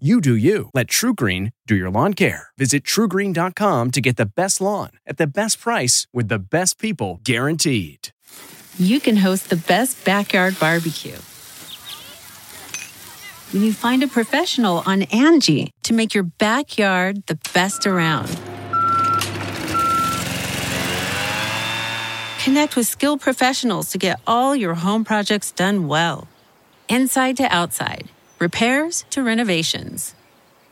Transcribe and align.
You 0.00 0.20
do 0.20 0.34
you. 0.34 0.70
Let 0.74 0.88
TrueGreen 0.88 1.52
do 1.68 1.76
your 1.76 1.88
lawn 1.88 2.14
care. 2.14 2.48
Visit 2.58 2.82
truegreen.com 2.82 3.92
to 3.92 4.00
get 4.00 4.16
the 4.16 4.26
best 4.26 4.60
lawn 4.60 4.90
at 5.06 5.18
the 5.18 5.26
best 5.28 5.60
price 5.60 6.08
with 6.12 6.26
the 6.26 6.40
best 6.40 6.80
people 6.80 7.20
guaranteed. 7.22 8.08
You 8.76 8.98
can 8.98 9.18
host 9.18 9.50
the 9.50 9.56
best 9.56 10.04
backyard 10.04 10.58
barbecue. 10.58 11.14
When 13.52 13.62
you 13.62 13.72
find 13.72 14.02
a 14.02 14.08
professional 14.08 14.82
on 14.84 15.02
Angie 15.12 15.70
to 15.84 15.94
make 15.94 16.12
your 16.12 16.24
backyard 16.24 17.24
the 17.28 17.38
best 17.54 17.86
around. 17.86 18.26
Connect 22.42 22.74
with 22.74 22.88
skilled 22.88 23.20
professionals 23.20 23.90
to 23.90 23.98
get 23.98 24.18
all 24.26 24.56
your 24.56 24.74
home 24.74 25.04
projects 25.04 25.52
done 25.52 25.86
well. 25.86 26.26
Inside 26.88 27.36
to 27.36 27.44
outside 27.44 28.08
repairs 28.44 29.06
to 29.08 29.22
renovations. 29.22 30.14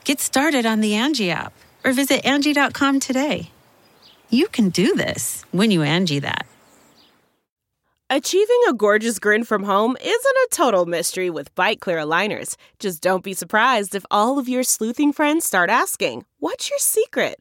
Get 0.04 0.20
started 0.20 0.66
on 0.66 0.80
the 0.82 0.94
Angie 0.94 1.30
app 1.30 1.54
or 1.84 1.92
visit 1.92 2.24
Angie.com 2.24 3.00
today. 3.00 3.50
You 4.28 4.46
can 4.48 4.68
do 4.68 4.94
this 4.94 5.44
when 5.52 5.70
you 5.70 5.82
Angie 5.82 6.20
that. 6.20 6.46
Achieving 8.10 8.62
a 8.68 8.74
gorgeous 8.74 9.18
grin 9.18 9.42
from 9.42 9.62
home 9.62 9.96
isn't 9.98 10.42
a 10.44 10.48
total 10.50 10.84
mystery 10.84 11.30
with 11.30 11.54
Byte 11.54 11.80
Clear 11.80 11.98
aligners. 11.98 12.56
Just 12.78 13.02
don't 13.02 13.24
be 13.24 13.32
surprised 13.32 13.94
if 13.94 14.04
all 14.10 14.38
of 14.38 14.50
your 14.50 14.64
sleuthing 14.64 15.14
friends 15.14 15.46
start 15.46 15.70
asking, 15.70 16.26
What's 16.40 16.68
your 16.68 16.78
secret? 16.78 17.40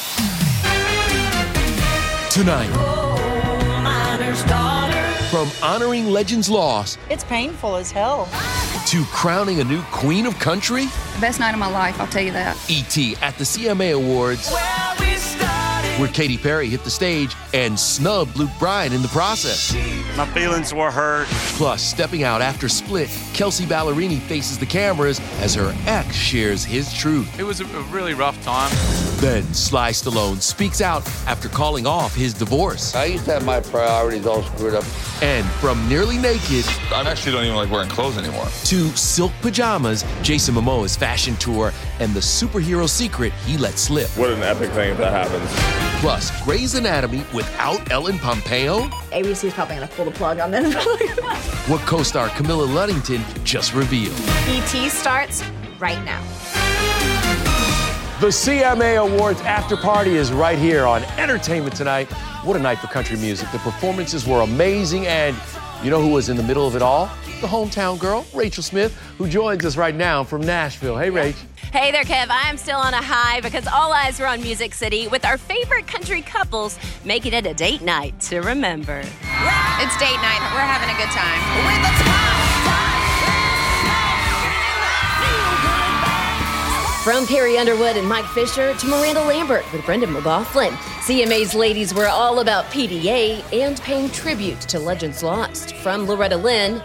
Tonight, 2.31 2.71
from 5.29 5.49
honoring 5.61 6.07
legends 6.11 6.49
lost 6.49 6.97
It's 7.09 7.25
painful 7.25 7.75
as 7.75 7.91
hell. 7.91 8.29
to 8.87 9.03
crowning 9.11 9.59
a 9.59 9.65
new 9.65 9.81
queen 9.91 10.25
of 10.25 10.39
country, 10.39 10.85
Best 11.19 11.41
night 11.41 11.53
of 11.53 11.59
my 11.59 11.69
life, 11.69 11.99
I'll 11.99 12.07
tell 12.07 12.23
you 12.23 12.31
that. 12.31 12.55
E.T. 12.69 13.17
at 13.21 13.37
the 13.37 13.43
CMA 13.43 13.95
Awards, 13.95 14.49
where 16.01 16.09
Katy 16.09 16.37
Perry 16.37 16.67
hit 16.67 16.83
the 16.83 16.91
stage 16.91 17.35
and 17.53 17.79
snubbed 17.79 18.37
Luke 18.37 18.51
Bryan 18.59 18.93
in 18.93 19.01
the 19.01 19.07
process. 19.07 19.73
My 20.17 20.25
feelings 20.27 20.73
were 20.73 20.91
hurt. 20.91 21.27
Plus, 21.57 21.81
stepping 21.81 22.23
out 22.23 22.41
after 22.41 22.67
Split, 22.67 23.09
Kelsea 23.33 23.65
Ballerini 23.65 24.19
faces 24.19 24.59
the 24.59 24.65
cameras 24.65 25.19
as 25.39 25.55
her 25.55 25.73
ex 25.87 26.15
shares 26.15 26.63
his 26.63 26.93
truth. 26.93 27.39
It 27.39 27.43
was 27.43 27.59
a 27.59 27.71
a 27.75 27.81
really 27.83 28.13
rough 28.13 28.41
time. 28.43 28.71
Then 29.19 29.43
Sly 29.53 29.91
Stallone 29.91 30.41
speaks 30.41 30.81
out 30.81 31.07
after 31.27 31.47
calling 31.47 31.85
off 31.85 32.15
his 32.15 32.33
divorce. 32.33 32.95
I 32.95 33.05
used 33.05 33.25
to 33.25 33.33
have 33.33 33.45
my 33.45 33.59
priorities 33.59 34.25
all 34.25 34.43
screwed 34.43 34.75
up. 34.75 34.83
And 35.21 35.45
from 35.61 35.87
nearly 35.87 36.17
naked 36.17 36.65
I 36.91 37.03
actually 37.07 37.33
don't 37.33 37.45
even 37.45 37.55
like 37.55 37.69
wearing 37.69 37.89
clothes 37.89 38.17
anymore. 38.17 38.45
to 38.45 38.89
silk 38.97 39.31
pajamas, 39.41 40.03
Jason 40.21 40.55
Momoa's 40.55 40.95
fashion 40.95 41.35
tour, 41.37 41.71
and 42.01 42.13
the 42.15 42.19
superhero 42.19 42.89
secret 42.89 43.31
he 43.45 43.57
let 43.57 43.77
slip. 43.77 44.09
What 44.17 44.31
an 44.31 44.41
epic 44.41 44.71
thing 44.71 44.91
if 44.91 44.97
that 44.97 45.11
happens. 45.13 45.49
Plus, 46.01 46.43
Grey's 46.43 46.73
Anatomy 46.73 47.23
without 47.31 47.91
Ellen 47.91 48.17
Pompeo? 48.17 48.81
ABC 49.11 49.45
is 49.45 49.53
probably 49.53 49.75
going 49.75 49.87
to 49.87 49.93
pull 49.95 50.05
the 50.05 50.11
plug 50.11 50.39
on 50.39 50.51
this. 50.51 50.75
What 51.69 51.81
co 51.81 52.01
star 52.01 52.29
Camilla 52.29 52.65
Luddington 52.65 53.23
just 53.43 53.75
revealed. 53.75 54.15
ET 54.47 54.89
starts 54.89 55.43
right 55.79 56.03
now. 56.03 56.21
The 58.19 58.27
CMA 58.27 58.97
Awards 58.97 59.41
after 59.41 59.77
party 59.77 60.15
is 60.15 60.31
right 60.31 60.57
here 60.57 60.87
on 60.87 61.03
Entertainment 61.19 61.75
Tonight. 61.75 62.11
What 62.43 62.57
a 62.57 62.59
night 62.59 62.79
for 62.79 62.87
country 62.87 63.17
music. 63.17 63.51
The 63.51 63.59
performances 63.59 64.25
were 64.25 64.41
amazing, 64.41 65.05
and 65.05 65.35
you 65.83 65.89
know 65.89 66.01
who 66.01 66.09
was 66.09 66.29
in 66.29 66.37
the 66.37 66.43
middle 66.43 66.67
of 66.67 66.75
it 66.75 66.81
all? 66.81 67.05
The 67.41 67.47
hometown 67.47 67.99
girl, 67.99 68.25
Rachel 68.33 68.61
Smith, 68.61 68.95
who 69.17 69.27
joins 69.27 69.65
us 69.65 69.77
right 69.77 69.95
now 69.95 70.23
from 70.23 70.41
Nashville. 70.41 70.97
Hey, 70.97 71.09
Rach. 71.09 71.35
Hey 71.71 71.91
there, 71.91 72.03
Kev. 72.03 72.29
I 72.29 72.49
am 72.49 72.57
still 72.57 72.79
on 72.79 72.93
a 72.93 73.01
high 73.01 73.39
because 73.41 73.65
all 73.65 73.93
eyes 73.93 74.19
were 74.19 74.27
on 74.27 74.41
Music 74.41 74.73
City 74.73 75.07
with 75.07 75.25
our 75.25 75.37
favorite 75.37 75.87
country 75.87 76.21
couples 76.21 76.77
making 77.05 77.33
it 77.33 77.47
a 77.47 77.53
date 77.53 77.81
night 77.81 78.19
to 78.21 78.41
remember. 78.41 78.99
It's 78.99 79.97
date 79.97 80.19
night. 80.21 80.41
We're 80.53 80.67
having 80.67 80.89
a 80.89 80.97
good 80.99 81.09
time. 81.09 82.51
From 87.03 87.25
Carrie 87.25 87.57
Underwood 87.57 87.97
and 87.97 88.07
Mike 88.07 88.25
Fisher 88.25 88.75
to 88.75 88.87
Miranda 88.87 89.21
Lambert 89.21 89.65
with 89.73 89.83
Brendan 89.85 90.13
McLoughlin, 90.13 90.77
CMA's 91.01 91.55
ladies 91.55 91.93
were 91.95 92.07
all 92.07 92.39
about 92.41 92.65
PDA 92.65 93.43
and 93.51 93.81
paying 93.81 94.09
tribute 94.11 94.61
to 94.61 94.77
legends 94.77 95.23
lost. 95.23 95.75
From 95.77 96.05
Loretta 96.05 96.37
Lynn 96.37 96.75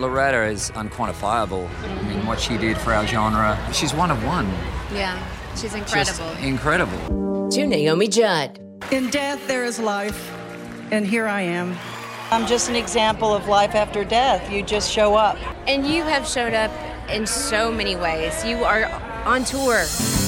Loretta 0.00 0.44
is 0.46 0.70
unquantifiable. 0.72 1.68
I 1.84 2.02
mean, 2.08 2.26
what 2.26 2.40
she 2.40 2.56
did 2.58 2.76
for 2.78 2.92
our 2.92 3.06
genre, 3.06 3.56
she's 3.72 3.94
one 3.94 4.10
of 4.10 4.24
one. 4.24 4.46
Yeah, 4.92 5.16
she's 5.54 5.74
Just 5.74 6.20
incredible. 6.42 7.48
to 7.50 7.66
Naomi 7.66 8.08
Judd. 8.08 8.58
In 8.90 9.10
death, 9.10 9.46
there 9.46 9.64
is 9.64 9.78
life. 9.78 10.32
And 10.90 11.06
here 11.06 11.28
I 11.28 11.42
am. 11.42 11.76
I'm 12.30 12.46
just 12.48 12.68
an 12.68 12.74
example 12.76 13.32
of 13.32 13.46
life 13.46 13.74
after 13.76 14.04
death. 14.04 14.50
You 14.50 14.62
just 14.64 14.90
show 14.90 15.14
up. 15.14 15.36
And 15.68 15.86
you 15.86 16.02
have 16.02 16.26
showed 16.26 16.54
up 16.54 16.70
in 17.08 17.26
so 17.26 17.70
many 17.70 17.94
ways. 17.94 18.44
You 18.44 18.64
are 18.64 18.86
on 19.24 19.44
tour. 19.44 19.84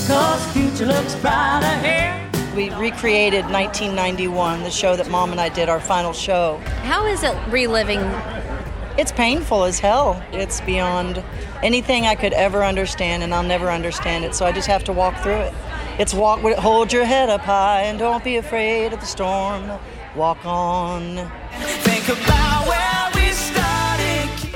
Cause 0.06 0.47
the 0.47 0.53
future 0.53 0.87
looks 0.87 1.15
better 1.17 1.87
here. 1.87 2.17
We 2.55 2.71
recreated 2.71 3.45
1991, 3.45 4.65
the 4.65 4.71
show 4.71 4.97
that 4.97 5.09
mom 5.09 5.31
and 5.31 5.41
I 5.41 5.49
did, 5.49 5.69
our 5.69 5.81
final 5.81 6.12
show. 6.12 6.59
How 6.83 7.06
is 7.06 7.23
it 7.23 7.37
reliving? 7.49 8.00
It's 8.99 9.12
painful 9.12 9.65
as 9.65 9.79
hell. 9.79 10.21
It's 10.33 10.61
beyond 10.62 11.23
anything 11.62 12.06
I 12.06 12.17
could 12.17 12.33
ever 12.33 12.65
understand, 12.65 13.23
and 13.23 13.33
I'll 13.33 13.45
never 13.45 13.71
understand 13.71 14.25
it. 14.25 14.34
So 14.34 14.47
I 14.47 14.53
just 14.53 14.67
have 14.67 14.83
to 14.84 14.93
walk 14.93 15.17
through 15.23 15.37
it. 15.37 15.55
It's 15.99 16.12
walk, 16.12 16.43
with- 16.43 16.59
hold 16.59 16.93
your 16.93 17.05
head 17.05 17.31
up 17.31 17.43
high, 17.43 17.83
and 17.83 17.99
don't 17.99 18.25
be 18.25 18.37
afraid 18.37 18.93
of 18.93 19.00
the 19.00 19.06
storm. 19.06 19.71
Walk 20.17 20.45
on. 20.45 21.17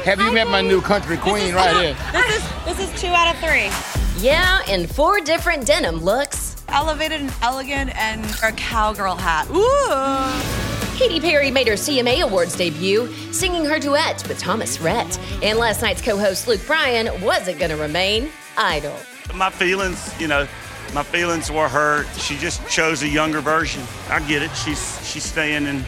Have 0.04 0.20
you 0.20 0.32
met 0.32 0.48
my 0.48 0.60
new 0.60 0.82
country 0.82 1.16
queen 1.16 1.54
right 1.54 1.74
here? 1.76 1.96
This 2.12 2.36
is 2.36 2.64
this 2.66 2.78
is 2.92 3.00
two 3.00 3.08
out 3.08 3.34
of 3.34 3.40
three. 3.40 4.03
Yeah, 4.24 4.64
in 4.70 4.86
four 4.86 5.20
different 5.20 5.66
denim 5.66 5.96
looks. 5.96 6.56
Elevated 6.68 7.20
and 7.20 7.34
elegant 7.42 7.94
and 7.94 8.24
a 8.42 8.52
cowgirl 8.52 9.16
hat. 9.16 9.46
Ooh. 9.50 10.98
Katy 10.98 11.20
Perry 11.20 11.50
made 11.50 11.68
her 11.68 11.74
CMA 11.74 12.22
Awards 12.22 12.56
debut, 12.56 13.12
singing 13.32 13.66
her 13.66 13.78
duet 13.78 14.26
with 14.26 14.38
Thomas 14.38 14.80
Rhett. 14.80 15.18
And 15.42 15.58
last 15.58 15.82
night's 15.82 16.00
co 16.00 16.16
host 16.16 16.48
Luke 16.48 16.66
Bryan 16.66 17.20
wasn't 17.20 17.58
going 17.58 17.70
to 17.70 17.76
remain 17.76 18.30
idle. 18.56 18.96
My 19.34 19.50
feelings, 19.50 20.18
you 20.18 20.26
know, 20.26 20.48
my 20.94 21.02
feelings 21.02 21.50
were 21.50 21.68
hurt. 21.68 22.06
She 22.16 22.38
just 22.38 22.66
chose 22.66 23.02
a 23.02 23.08
younger 23.08 23.42
version. 23.42 23.82
I 24.08 24.26
get 24.26 24.40
it. 24.40 24.50
She's 24.56 25.06
she's 25.06 25.24
staying 25.24 25.66
in 25.66 25.84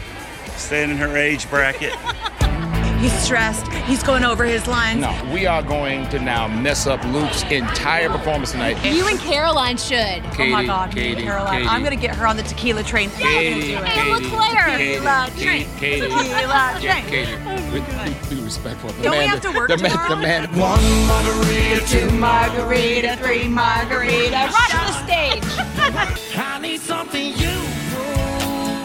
staying 0.57 0.91
in 0.91 0.97
her 0.97 1.17
age 1.17 1.49
bracket. 1.49 1.95
He's 2.97 3.13
stressed. 3.13 3.67
He's 3.85 4.01
going 4.01 4.23
over 4.23 4.43
his 4.43 4.65
lines. 4.67 5.01
No, 5.01 5.31
we 5.31 5.45
are 5.45 5.61
going 5.61 6.09
to 6.09 6.19
now 6.19 6.47
mess 6.47 6.87
up 6.87 7.03
Luke's 7.05 7.43
entire 7.43 8.09
performance 8.09 8.51
tonight. 8.51 8.83
You 8.83 9.07
and 9.07 9.19
Caroline 9.19 9.77
should. 9.77 10.23
Katy, 10.33 10.43
oh 10.43 10.47
my 10.47 10.65
God, 10.65 10.91
Katy, 10.91 11.21
Caroline. 11.21 11.59
Katy. 11.59 11.67
I'm 11.67 11.83
gonna 11.83 11.95
get 11.95 12.15
her 12.15 12.25
on 12.25 12.37
the 12.37 12.43
tequila 12.43 12.81
train. 12.81 13.11
Katy, 13.11 13.75
I'm 13.77 13.83
gonna 13.83 13.85
do 13.85 13.85
it. 13.85 13.93
Katy, 13.93 14.25
LeClaire. 14.25 14.65
Katy, 14.65 14.93
Tequila 14.95 15.29
train. 15.37 15.67
Katy, 15.77 16.01
Tequila 16.07 16.77
train. 16.81 17.05
Katy, 17.05 17.33
oh, 17.45 18.29
be, 18.29 18.35
be 18.35 18.41
respectful. 18.43 18.89
The 18.89 19.03
Don't 19.03 19.17
we 19.19 19.25
have 19.25 19.41
to 19.41 19.51
work 19.51 19.69
the 19.69 19.77
man, 19.77 20.09
the 20.09 20.15
man. 20.15 20.43
One 20.57 21.07
margarita, 21.07 21.85
two 21.87 22.09
margarita, 22.17 23.17
three 23.17 23.47
margarita. 23.47 24.31
Right 24.31 24.75
on 24.75 24.87
the 24.87 25.03
stage. 25.03 25.43
I 26.37 26.59
need 26.59 26.81
something 26.81 27.33
you 27.37 27.56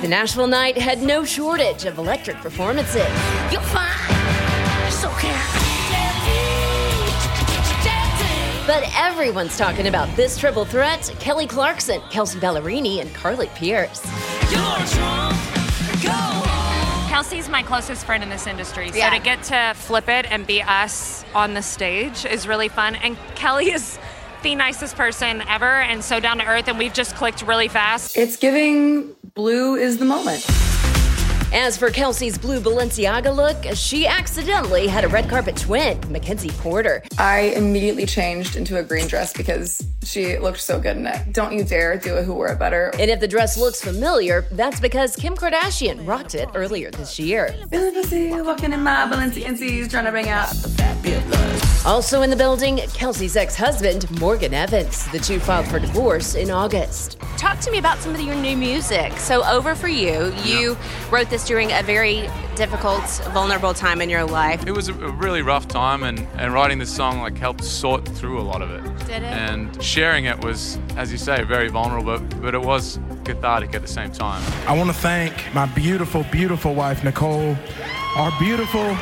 The 0.03 0.09
Nashville 0.09 0.49
night 0.49 0.77
had 0.77 1.01
no 1.01 1.25
shortage 1.25 1.85
of 1.85 1.97
electric 1.97 2.37
performances. 2.39 3.07
You're 3.53 3.61
fine. 3.61 3.95
It's 4.89 5.05
okay. 5.05 5.39
But 8.67 8.83
everyone's 8.97 9.57
talking 9.57 9.87
about 9.87 10.09
this 10.17 10.37
triple 10.37 10.65
threat 10.65 11.15
Kelly 11.21 11.47
Clarkson, 11.47 12.01
Kelsea 12.11 12.41
Ballerini, 12.41 13.01
and 13.01 13.15
Carly 13.15 13.47
Pearce. 13.55 14.01
Kelsea's 17.09 17.49
my 17.49 17.63
closest 17.63 18.05
friend 18.05 18.25
in 18.25 18.29
this 18.29 18.49
industry, 18.49 18.91
so 18.91 18.97
Yeah. 18.97 19.11
to 19.11 19.21
get 19.21 19.45
to 19.45 19.73
flip 19.77 20.09
it 20.09 20.27
and 20.29 20.45
be 20.45 20.63
us 20.63 21.25
on 21.33 21.55
the 21.55 21.63
stage 21.63 22.25
is 22.25 22.49
really 22.49 22.69
fun. 22.69 22.97
And 22.97 23.17
Kelly 23.37 23.71
is 23.71 24.01
the 24.43 24.55
nicest 24.55 24.97
person 24.97 25.43
ever 25.49 25.81
and 25.81 26.03
so 26.03 26.21
down 26.21 26.39
to 26.39 26.47
earth, 26.47 26.69
and 26.69 26.79
we've 26.79 26.93
just 26.93 27.15
clicked 27.15 27.43
really 27.43 27.69
fast. 27.69 28.17
It's 28.17 28.37
giving 28.37 29.15
blue 29.35 29.77
is 29.77 29.99
the 29.99 30.05
moment. 30.05 30.47
As 31.53 31.77
for 31.77 31.91
Kelsea's 31.91 32.39
blue 32.39 32.61
Balenciaga 32.61 33.35
look, 33.35 33.77
she 33.77 34.07
accidentally 34.07 34.87
had 34.87 35.05
a 35.05 35.09
red 35.09 35.29
carpet 35.29 35.55
twin, 35.55 36.01
Mackenzie 36.11 36.49
Porter. 36.49 37.03
I 37.19 37.53
immediately 37.55 38.07
changed 38.07 38.57
into 38.57 38.79
a 38.79 38.83
green 38.83 39.07
dress 39.07 39.35
because 39.35 39.87
she 40.03 40.39
looked 40.39 40.61
so 40.61 40.81
good 40.81 40.97
in 40.97 41.07
it. 41.07 41.35
Don't 41.35 41.53
you 41.53 41.63
dare 41.63 41.99
do 41.99 42.15
a 42.17 42.23
Who 42.23 42.33
Wore 42.33 42.49
It 42.49 42.59
Better. 42.59 42.91
And 42.99 43.11
if 43.11 43.21
the 43.21 43.29
dress 43.29 43.59
looks 43.59 43.83
familiar, 43.83 44.47
that's 44.53 44.81
because 44.81 45.15
Kim 45.15 45.35
Kardashian 45.35 46.07
rocked 46.09 46.35
it 46.35 46.49
earlier 46.55 46.91
this 46.91 47.19
year. 47.21 47.55
Walking 47.71 48.73
in 48.73 48.83
my 48.83 49.07
Balenciennes 49.07 49.91
trying 49.91 50.07
to 50.07 50.11
bring 50.11 50.31
out. 50.31 50.55
Also 51.85 52.23
in 52.23 52.31
the 52.31 52.37
building, 52.37 52.77
Kelsea's 52.77 53.37
ex 53.37 53.57
husband, 53.57 54.09
Morgan 54.21 54.55
Evans. 54.55 55.11
The 55.11 55.19
two 55.19 55.41
filed 55.41 55.67
for 55.67 55.81
divorce 55.81 56.37
in 56.37 56.49
August. 56.49 57.19
Talk 57.37 57.59
to 57.61 57.73
me 57.73 57.79
about 57.79 57.99
some 57.99 58.15
of 58.15 58.21
your 58.21 58.37
new 58.37 58.57
music. 58.57 59.19
So, 59.19 59.45
Over 59.45 59.75
for 59.75 59.89
You, 59.89 60.33
you 60.45 60.77
wrote 61.11 61.29
this 61.29 61.42
during 61.47 61.71
a 61.73 61.83
very 61.83 62.29
difficult, 62.57 63.05
vulnerable 63.33 63.75
time 63.75 64.01
in 64.01 64.09
your 64.09 64.25
life. 64.25 64.67
It 64.67 64.73
was 64.73 64.89
a 64.89 65.03
a 65.03 65.11
really 65.11 65.43
rough 65.43 65.67
time, 65.67 66.05
and, 66.05 66.27
and 66.37 66.53
writing 66.53 66.79
this 66.79 66.95
song 66.95 67.21
like 67.21 67.37
helped 67.37 67.65
sort 67.65 68.07
through 68.07 68.41
a 68.41 68.43
lot 68.43 68.63
of 68.63 68.71
it. 68.71 68.83
Did 69.07 69.23
it? 69.23 69.25
And 69.25 69.83
sharing 69.83 70.27
it 70.27 70.43
was, 70.45 70.79
as 70.97 71.11
you 71.11 71.19
say, 71.19 71.43
very 71.43 71.69
vulnerable, 71.69 72.19
but, 72.19 72.41
but 72.41 72.55
it 72.55 72.63
was 72.63 73.01
cathartic 73.25 73.75
at 73.75 73.83
the 73.83 73.89
same 73.89 74.13
time. 74.13 74.43
I 74.69 74.77
want 74.77 74.91
to 74.91 74.97
thank 74.97 75.33
my 75.55 75.67
beautiful, 75.67 76.25
beautiful 76.31 76.75
wife, 76.75 77.03
Nicole, 77.03 77.57
our 78.17 78.33
beautiful 78.39 78.95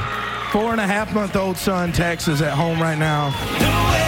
four 0.50 0.72
and 0.72 0.80
a 0.80 0.86
half 0.86 1.12
month 1.14 1.36
old 1.36 1.56
son, 1.56 1.92
Texas, 1.92 2.40
at 2.40 2.52
home 2.52 2.80
right 2.80 2.98
now. 2.98 3.99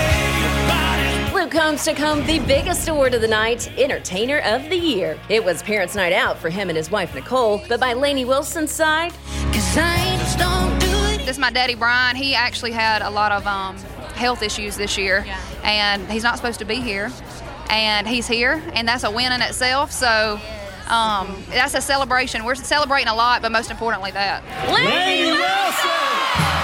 Luke 1.53 1.61
Combs 1.61 1.85
took 1.85 1.99
home 1.99 2.25
the 2.25 2.39
biggest 2.39 2.89
award 2.89 3.13
of 3.13 3.21
the 3.21 3.29
night, 3.29 3.71
Entertainer 3.77 4.39
of 4.39 4.71
the 4.71 4.77
Year. 4.77 5.21
It 5.29 5.45
was 5.45 5.63
Parents' 5.63 5.95
Night 5.95 6.15
Out 6.15 6.39
for 6.39 6.49
him 6.49 6.71
and 6.71 6.77
his 6.79 6.91
wife 6.91 7.15
Nicole, 7.15 7.63
but 7.69 7.79
by 7.79 7.93
Lainey 7.93 8.25
Wilson's 8.25 8.71
side, 8.71 9.13
cuz 9.53 9.75
they 9.75 10.19
don't 10.39 10.79
do 10.79 10.87
This 11.19 11.37
is 11.37 11.39
my 11.39 11.51
daddy 11.51 11.75
Brian. 11.75 12.17
He 12.17 12.35
actually 12.35 12.73
had 12.73 13.03
a 13.03 13.11
lot 13.11 13.33
of 13.33 13.47
um, 13.47 13.77
health 14.15 14.43
issues 14.43 14.77
this 14.77 14.97
year, 14.97 15.27
and 15.63 16.11
he's 16.11 16.23
not 16.23 16.37
supposed 16.37 16.59
to 16.61 16.65
be 16.65 16.77
here. 16.77 17.13
And 17.69 18.09
he's 18.09 18.27
here, 18.27 18.63
and 18.73 18.89
that's 18.89 19.05
a 19.05 19.11
win 19.11 19.31
in 19.31 19.43
itself. 19.43 19.93
So 19.93 20.41
um, 20.89 21.45
that's 21.51 21.75
a 21.75 21.83
celebration. 21.83 22.45
We're 22.45 22.55
celebrating 22.55 23.09
a 23.09 23.15
lot, 23.15 23.43
but 23.43 23.53
most 23.53 23.71
importantly, 23.71 24.11
that. 24.13 24.43
Lainey 24.73 25.33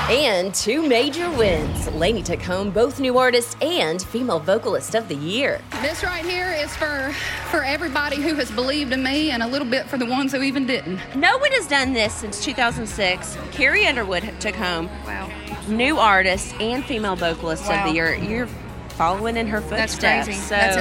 and 0.08 0.54
two 0.54 0.86
major 0.86 1.30
wins. 1.30 1.86
Lainey 1.92 2.22
took 2.22 2.40
home 2.40 2.70
both 2.70 2.98
New 2.98 3.18
Artist 3.18 3.62
and 3.62 4.00
Female 4.00 4.38
Vocalist 4.40 4.94
of 4.94 5.06
the 5.08 5.14
Year. 5.14 5.60
This 5.82 6.02
right 6.02 6.24
here 6.24 6.50
is 6.52 6.74
for 6.76 7.12
for 7.50 7.62
everybody 7.62 8.16
who 8.16 8.34
has 8.34 8.50
believed 8.50 8.92
in 8.92 9.02
me 9.02 9.30
and 9.30 9.42
a 9.42 9.46
little 9.46 9.68
bit 9.68 9.86
for 9.86 9.98
the 9.98 10.06
ones 10.06 10.32
who 10.32 10.42
even 10.42 10.66
didn't. 10.66 10.98
No 11.14 11.36
one 11.38 11.52
has 11.52 11.66
done 11.66 11.92
this 11.92 12.14
since 12.14 12.42
2006. 12.44 13.36
Carrie 13.52 13.86
Underwood 13.86 14.32
took 14.40 14.54
home 14.54 14.86
wow. 15.06 15.28
new 15.68 15.98
artist 15.98 16.54
and 16.60 16.84
female 16.84 17.16
vocalist 17.16 17.68
Wow. 17.68 17.84
of 17.84 17.88
the 17.90 17.94
year. 17.94 18.14
You're 18.14 18.46
following 18.90 19.36
in 19.36 19.46
her 19.46 19.60
footsteps. 19.60 19.96
That's 19.96 20.26
footsteps. 20.26 20.26
crazy. 20.26 20.40
So, 20.40 20.54
That's 20.54 20.76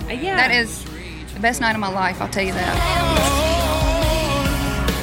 insane. 0.00 0.22
Yeah. 0.24 0.36
That 0.36 0.50
is 0.52 0.84
the 1.34 1.40
best 1.40 1.60
night 1.60 1.74
of 1.74 1.80
my 1.80 1.90
life, 1.92 2.20
I'll 2.20 2.28
tell 2.28 2.44
you 2.44 2.52
that. 2.52 3.49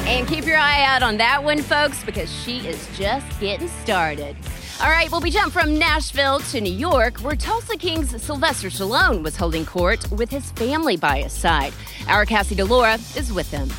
And 0.08 0.26
keep 0.26 0.46
your 0.46 0.58
eye 0.58 0.84
out 0.84 1.04
on 1.04 1.18
that 1.18 1.44
one, 1.44 1.62
folks, 1.62 2.02
because 2.06 2.32
she 2.32 2.60
is 2.60 2.88
just 2.98 3.40
getting 3.42 3.68
started. 3.68 4.38
All 4.82 4.90
right, 4.90 5.12
well, 5.12 5.20
we 5.20 5.30
jump 5.30 5.52
from 5.52 5.78
Nashville 5.78 6.40
to 6.40 6.62
New 6.62 6.72
York, 6.72 7.18
where 7.18 7.36
Tulsa 7.36 7.76
King's 7.76 8.22
Sylvester 8.22 8.70
Stallone 8.70 9.22
was 9.22 9.36
holding 9.36 9.66
court 9.66 10.10
with 10.10 10.30
his 10.30 10.50
family 10.52 10.96
by 10.96 11.24
his 11.24 11.34
side. 11.34 11.74
Our 12.08 12.26
Cassie 12.26 12.56
DiLaura 12.56 13.18
is 13.18 13.34
with 13.34 13.52
him. 13.52 13.70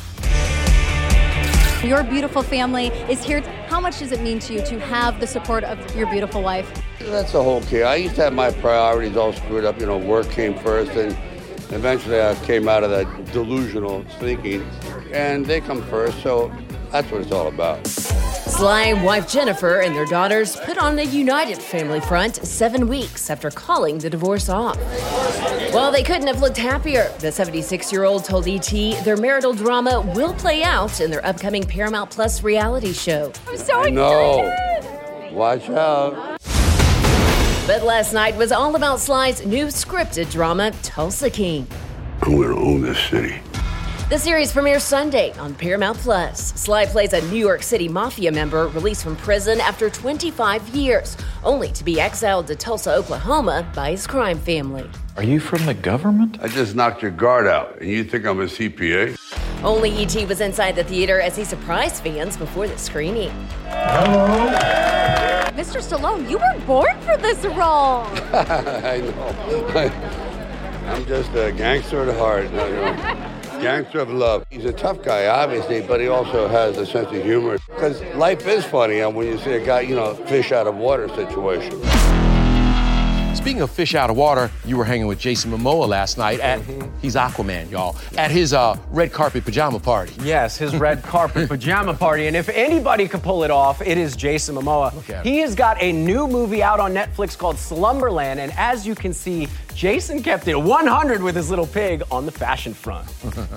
Your 1.83 2.03
beautiful 2.03 2.43
family 2.43 2.87
is 3.09 3.23
here. 3.23 3.41
How 3.67 3.79
much 3.79 3.97
does 3.97 4.11
it 4.11 4.21
mean 4.21 4.37
to 4.41 4.53
you 4.53 4.65
to 4.67 4.79
have 4.81 5.19
the 5.19 5.25
support 5.25 5.63
of 5.63 5.95
your 5.95 6.11
beautiful 6.11 6.43
wife? 6.43 6.69
That's 6.99 7.31
the 7.31 7.41
whole 7.41 7.61
key. 7.63 7.81
I 7.81 7.95
used 7.95 8.15
to 8.15 8.23
have 8.23 8.33
my 8.33 8.51
priorities 8.51 9.17
all 9.17 9.33
screwed 9.33 9.65
up. 9.65 9.79
You 9.79 9.87
know, 9.87 9.97
work 9.97 10.29
came 10.29 10.53
first, 10.53 10.91
and 10.91 11.17
eventually 11.71 12.21
I 12.21 12.35
came 12.45 12.67
out 12.67 12.83
of 12.83 12.89
that 12.91 13.31
delusional 13.31 14.03
thinking, 14.19 14.67
and 15.11 15.45
they 15.45 15.61
come 15.61 15.81
first. 15.83 16.21
So 16.21 16.51
that's 16.91 17.11
what 17.11 17.21
it's 17.21 17.31
all 17.31 17.47
about. 17.47 17.85
Sly 17.87 18.93
wife 18.93 19.31
Jennifer 19.31 19.79
and 19.81 19.95
their 19.95 20.05
daughters 20.05 20.55
put 20.57 20.77
on 20.77 20.97
a 20.99 21.03
united 21.03 21.59
family 21.59 22.01
front 22.01 22.35
seven 22.37 22.87
weeks 22.87 23.29
after 23.29 23.49
calling 23.49 23.99
the 23.99 24.09
divorce 24.09 24.49
off. 24.49 24.77
Well, 25.71 25.91
they 25.91 26.03
couldn't 26.03 26.27
have 26.27 26.41
looked 26.41 26.57
happier. 26.57 27.09
The 27.19 27.31
76 27.31 27.91
year 27.91 28.03
old 28.03 28.25
told 28.25 28.47
ET 28.47 28.69
their 29.05 29.17
marital 29.17 29.53
drama 29.53 30.01
will 30.15 30.33
play 30.33 30.63
out 30.63 30.99
in 30.99 31.11
their 31.11 31.25
upcoming 31.25 31.63
Paramount 31.63 32.09
Plus 32.09 32.43
reality 32.43 32.91
show. 32.91 33.31
I'm 33.47 33.57
so 33.57 33.81
I 33.81 33.89
know. 33.91 34.53
Watch 35.31 35.69
out. 35.69 36.39
But 37.67 37.83
last 37.83 38.13
night 38.13 38.35
was 38.35 38.51
all 38.51 38.75
about 38.75 38.99
Sly's 38.99 39.45
new 39.45 39.67
scripted 39.67 40.31
drama, 40.31 40.71
Tulsa 40.81 41.29
King. 41.29 41.67
I'm 42.21 42.35
going 42.35 42.49
to 42.49 42.55
own 42.55 42.81
this 42.81 42.99
city. 42.99 43.39
The 44.09 44.17
series 44.17 44.51
premieres 44.51 44.81
Sunday 44.81 45.33
on 45.33 45.53
Paramount 45.53 45.95
Plus. 45.99 46.51
Sly 46.59 46.87
plays 46.87 47.13
a 47.13 47.21
New 47.29 47.37
York 47.37 47.61
City 47.61 47.87
mafia 47.87 48.31
member 48.31 48.67
released 48.69 49.03
from 49.03 49.15
prison 49.15 49.61
after 49.61 49.87
25 49.87 50.69
years, 50.69 51.15
only 51.43 51.71
to 51.73 51.83
be 51.83 52.01
exiled 52.01 52.47
to 52.47 52.55
Tulsa, 52.55 52.95
Oklahoma 52.95 53.71
by 53.75 53.91
his 53.91 54.07
crime 54.07 54.39
family. 54.39 54.89
Are 55.15 55.23
you 55.23 55.39
from 55.39 55.63
the 55.67 55.75
government? 55.75 56.39
I 56.41 56.47
just 56.47 56.73
knocked 56.73 57.03
your 57.03 57.11
guard 57.11 57.45
out, 57.45 57.79
and 57.81 57.89
you 57.89 58.03
think 58.03 58.25
I'm 58.25 58.39
a 58.39 58.45
CPA? 58.45 59.15
Only 59.63 59.91
E.T. 59.91 60.25
was 60.25 60.41
inside 60.41 60.75
the 60.75 60.85
theater 60.85 61.21
as 61.21 61.35
he 61.35 61.43
surprised 61.43 62.01
fans 62.01 62.35
before 62.35 62.67
the 62.67 62.79
screening. 62.79 63.29
Mr. 65.59 65.81
Stallone, 65.81 66.29
you 66.29 66.37
were 66.37 66.65
born 66.65 66.97
for 67.01 67.17
this 67.17 67.43
role. 67.43 68.05
I 68.33 69.01
know. 69.03 69.67
I, 69.75 69.91
I'm 70.87 71.05
just 71.05 71.31
a 71.31 71.51
gangster 71.51 72.09
at 72.09 72.17
heart. 72.17 72.45
You 72.45 72.51
know. 72.51 73.61
Gangster 73.61 73.99
of 73.99 74.09
love. 74.09 74.45
He's 74.49 74.63
a 74.63 74.71
tough 74.71 75.03
guy, 75.03 75.27
obviously, 75.27 75.81
but 75.81 75.99
he 75.99 76.07
also 76.07 76.47
has 76.47 76.77
a 76.77 76.85
sense 76.85 77.07
of 77.07 77.21
humor. 77.25 77.57
Because 77.67 78.01
life 78.15 78.47
is 78.47 78.63
funny 78.63 79.01
and 79.01 79.13
when 79.17 79.27
you 79.27 79.37
see 79.37 79.51
a 79.51 79.65
guy, 79.65 79.81
you 79.81 79.95
know, 79.95 80.13
fish 80.27 80.53
out 80.53 80.65
of 80.65 80.77
water 80.77 81.09
situation. 81.09 81.77
Speaking 83.39 83.61
of 83.61 83.71
fish 83.71 83.95
out 83.95 84.09
of 84.09 84.17
water, 84.17 84.51
you 84.65 84.75
were 84.75 84.83
hanging 84.83 85.07
with 85.07 85.17
Jason 85.17 85.49
Momoa 85.49 85.87
last 85.87 86.17
night 86.17 86.41
at 86.41 86.59
he's 87.01 87.15
Aquaman, 87.15 87.71
y'all, 87.71 87.95
at 88.17 88.31
his 88.31 88.51
uh, 88.51 88.77
red 88.91 89.13
carpet 89.13 89.45
pajama 89.45 89.79
party. 89.79 90.11
Yes, 90.21 90.57
his 90.57 90.75
red 90.75 91.01
carpet 91.03 91.47
pajama 91.47 91.93
party. 91.93 92.27
And 92.27 92.35
if 92.35 92.49
anybody 92.49 93.07
could 93.07 93.23
pull 93.23 93.45
it 93.45 93.49
off, 93.49 93.81
it 93.81 93.97
is 93.97 94.17
Jason 94.17 94.55
Momoa. 94.55 94.93
Look 94.93 95.09
at 95.09 95.25
him. 95.25 95.31
He 95.31 95.39
has 95.39 95.55
got 95.55 95.81
a 95.81 95.93
new 95.93 96.27
movie 96.27 96.61
out 96.61 96.81
on 96.81 96.93
Netflix 96.93 97.37
called 97.37 97.57
Slumberland. 97.57 98.41
And 98.41 98.51
as 98.57 98.85
you 98.85 98.93
can 98.93 99.13
see, 99.13 99.47
Jason 99.73 100.21
kept 100.21 100.49
it 100.49 100.57
100 100.61 101.23
with 101.23 101.37
his 101.37 101.49
little 101.49 101.67
pig 101.67 102.03
on 102.11 102.25
the 102.25 102.33
fashion 102.33 102.73
front. 102.73 103.07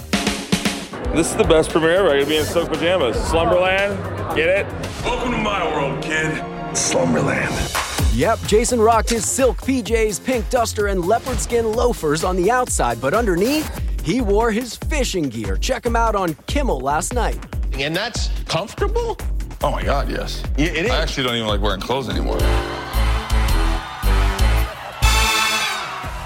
This 1.12 1.30
is 1.30 1.36
the 1.36 1.44
best 1.44 1.70
premiere 1.70 1.96
ever. 1.96 2.10
I 2.10 2.18
gotta 2.20 2.26
be 2.26 2.36
in 2.36 2.44
silk 2.44 2.70
pajamas. 2.70 3.16
Slumberland, 3.24 3.98
get 4.34 4.48
it? 4.48 4.66
Welcome 5.04 5.32
to 5.32 5.38
my 5.38 5.66
world, 5.74 6.02
kid. 6.02 6.42
Slumberland. 6.74 7.52
Yep, 8.12 8.40
Jason 8.40 8.78
rocked 8.78 9.08
his 9.08 9.26
silk 9.26 9.56
PJs, 9.62 10.22
pink 10.22 10.50
duster, 10.50 10.88
and 10.88 11.02
leopard 11.02 11.38
skin 11.38 11.72
loafers 11.72 12.24
on 12.24 12.36
the 12.36 12.50
outside, 12.50 13.00
but 13.00 13.14
underneath, 13.14 13.70
he 14.04 14.20
wore 14.20 14.50
his 14.50 14.76
fishing 14.76 15.30
gear. 15.30 15.56
Check 15.56 15.86
him 15.86 15.96
out 15.96 16.14
on 16.14 16.34
Kimmel 16.46 16.78
last 16.78 17.14
night. 17.14 17.42
And 17.72 17.96
that's 17.96 18.28
comfortable? 18.44 19.16
Oh 19.62 19.70
my 19.70 19.82
God, 19.82 20.10
yes. 20.10 20.42
Yeah, 20.58 20.66
it 20.66 20.84
is. 20.84 20.90
I 20.90 21.00
actually 21.00 21.22
don't 21.24 21.36
even 21.36 21.48
like 21.48 21.62
wearing 21.62 21.80
clothes 21.80 22.10
anymore. 22.10 22.36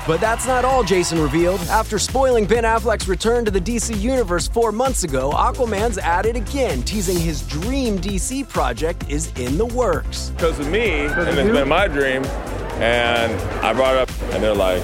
But 0.06 0.20
that's 0.20 0.46
not 0.46 0.64
all 0.64 0.84
Jason 0.84 1.20
revealed. 1.20 1.60
After 1.62 1.98
spoiling 1.98 2.46
Ben 2.46 2.62
Affleck's 2.62 3.08
return 3.08 3.44
to 3.44 3.50
the 3.50 3.60
DC 3.60 3.98
Universe 4.00 4.46
four 4.46 4.70
months 4.70 5.02
ago, 5.02 5.32
Aquaman's 5.32 5.98
at 5.98 6.26
it 6.26 6.36
again, 6.36 6.82
teasing 6.82 7.18
his 7.18 7.42
dream 7.42 7.98
DC 7.98 8.48
project 8.48 9.10
is 9.10 9.32
in 9.38 9.58
the 9.58 9.66
works. 9.66 10.30
Because 10.30 10.60
of 10.60 10.68
me, 10.68 11.06
and 11.06 11.38
it's 11.38 11.50
been 11.50 11.68
my 11.68 11.88
dream, 11.88 12.24
and 12.80 13.32
I 13.64 13.72
brought 13.72 13.96
it 13.96 14.00
up, 14.02 14.10
and 14.32 14.42
they're 14.42 14.54
like, 14.54 14.80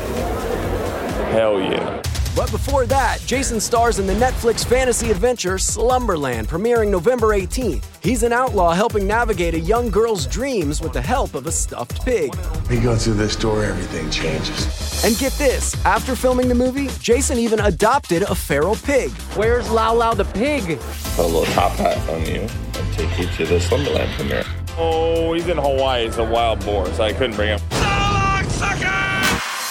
hell 1.30 1.60
yeah. 1.60 2.02
But 2.34 2.50
before 2.50 2.86
that, 2.86 3.20
Jason 3.26 3.60
stars 3.60 3.98
in 3.98 4.06
the 4.06 4.14
Netflix 4.14 4.64
fantasy 4.64 5.10
adventure 5.10 5.58
Slumberland, 5.58 6.48
premiering 6.48 6.90
November 6.90 7.28
18th. 7.28 7.84
He's 8.02 8.22
an 8.22 8.32
outlaw 8.32 8.72
helping 8.72 9.06
navigate 9.06 9.52
a 9.52 9.60
young 9.60 9.90
girl's 9.90 10.26
dreams 10.26 10.80
with 10.80 10.94
the 10.94 11.02
help 11.02 11.34
of 11.34 11.46
a 11.46 11.52
stuffed 11.52 12.02
pig. 12.06 12.34
We 12.70 12.80
go 12.80 12.96
through 12.96 13.14
this 13.14 13.36
door, 13.36 13.64
everything 13.64 14.10
changes. 14.10 15.04
And 15.04 15.16
get 15.18 15.32
this 15.32 15.74
after 15.84 16.16
filming 16.16 16.48
the 16.48 16.54
movie, 16.54 16.88
Jason 17.00 17.36
even 17.36 17.60
adopted 17.60 18.22
a 18.22 18.34
feral 18.34 18.76
pig. 18.76 19.10
Where's 19.36 19.68
Lau 19.70 19.92
Lau 19.94 20.14
the 20.14 20.24
pig? 20.24 20.80
Put 21.16 21.24
a 21.24 21.28
little 21.28 21.44
top 21.52 21.72
hat 21.72 21.98
on 22.08 22.24
you 22.24 22.40
and 22.40 22.92
take 22.94 23.18
you 23.18 23.26
to 23.26 23.44
the 23.44 23.60
Slumberland 23.60 24.10
premiere. 24.12 24.44
Oh, 24.78 25.34
he's 25.34 25.48
in 25.48 25.58
Hawaii. 25.58 26.06
It's 26.06 26.16
a 26.16 26.24
wild 26.24 26.64
boar, 26.64 26.86
so 26.94 27.04
I 27.04 27.12
couldn't 27.12 27.36
bring 27.36 27.58
him. 27.58 27.81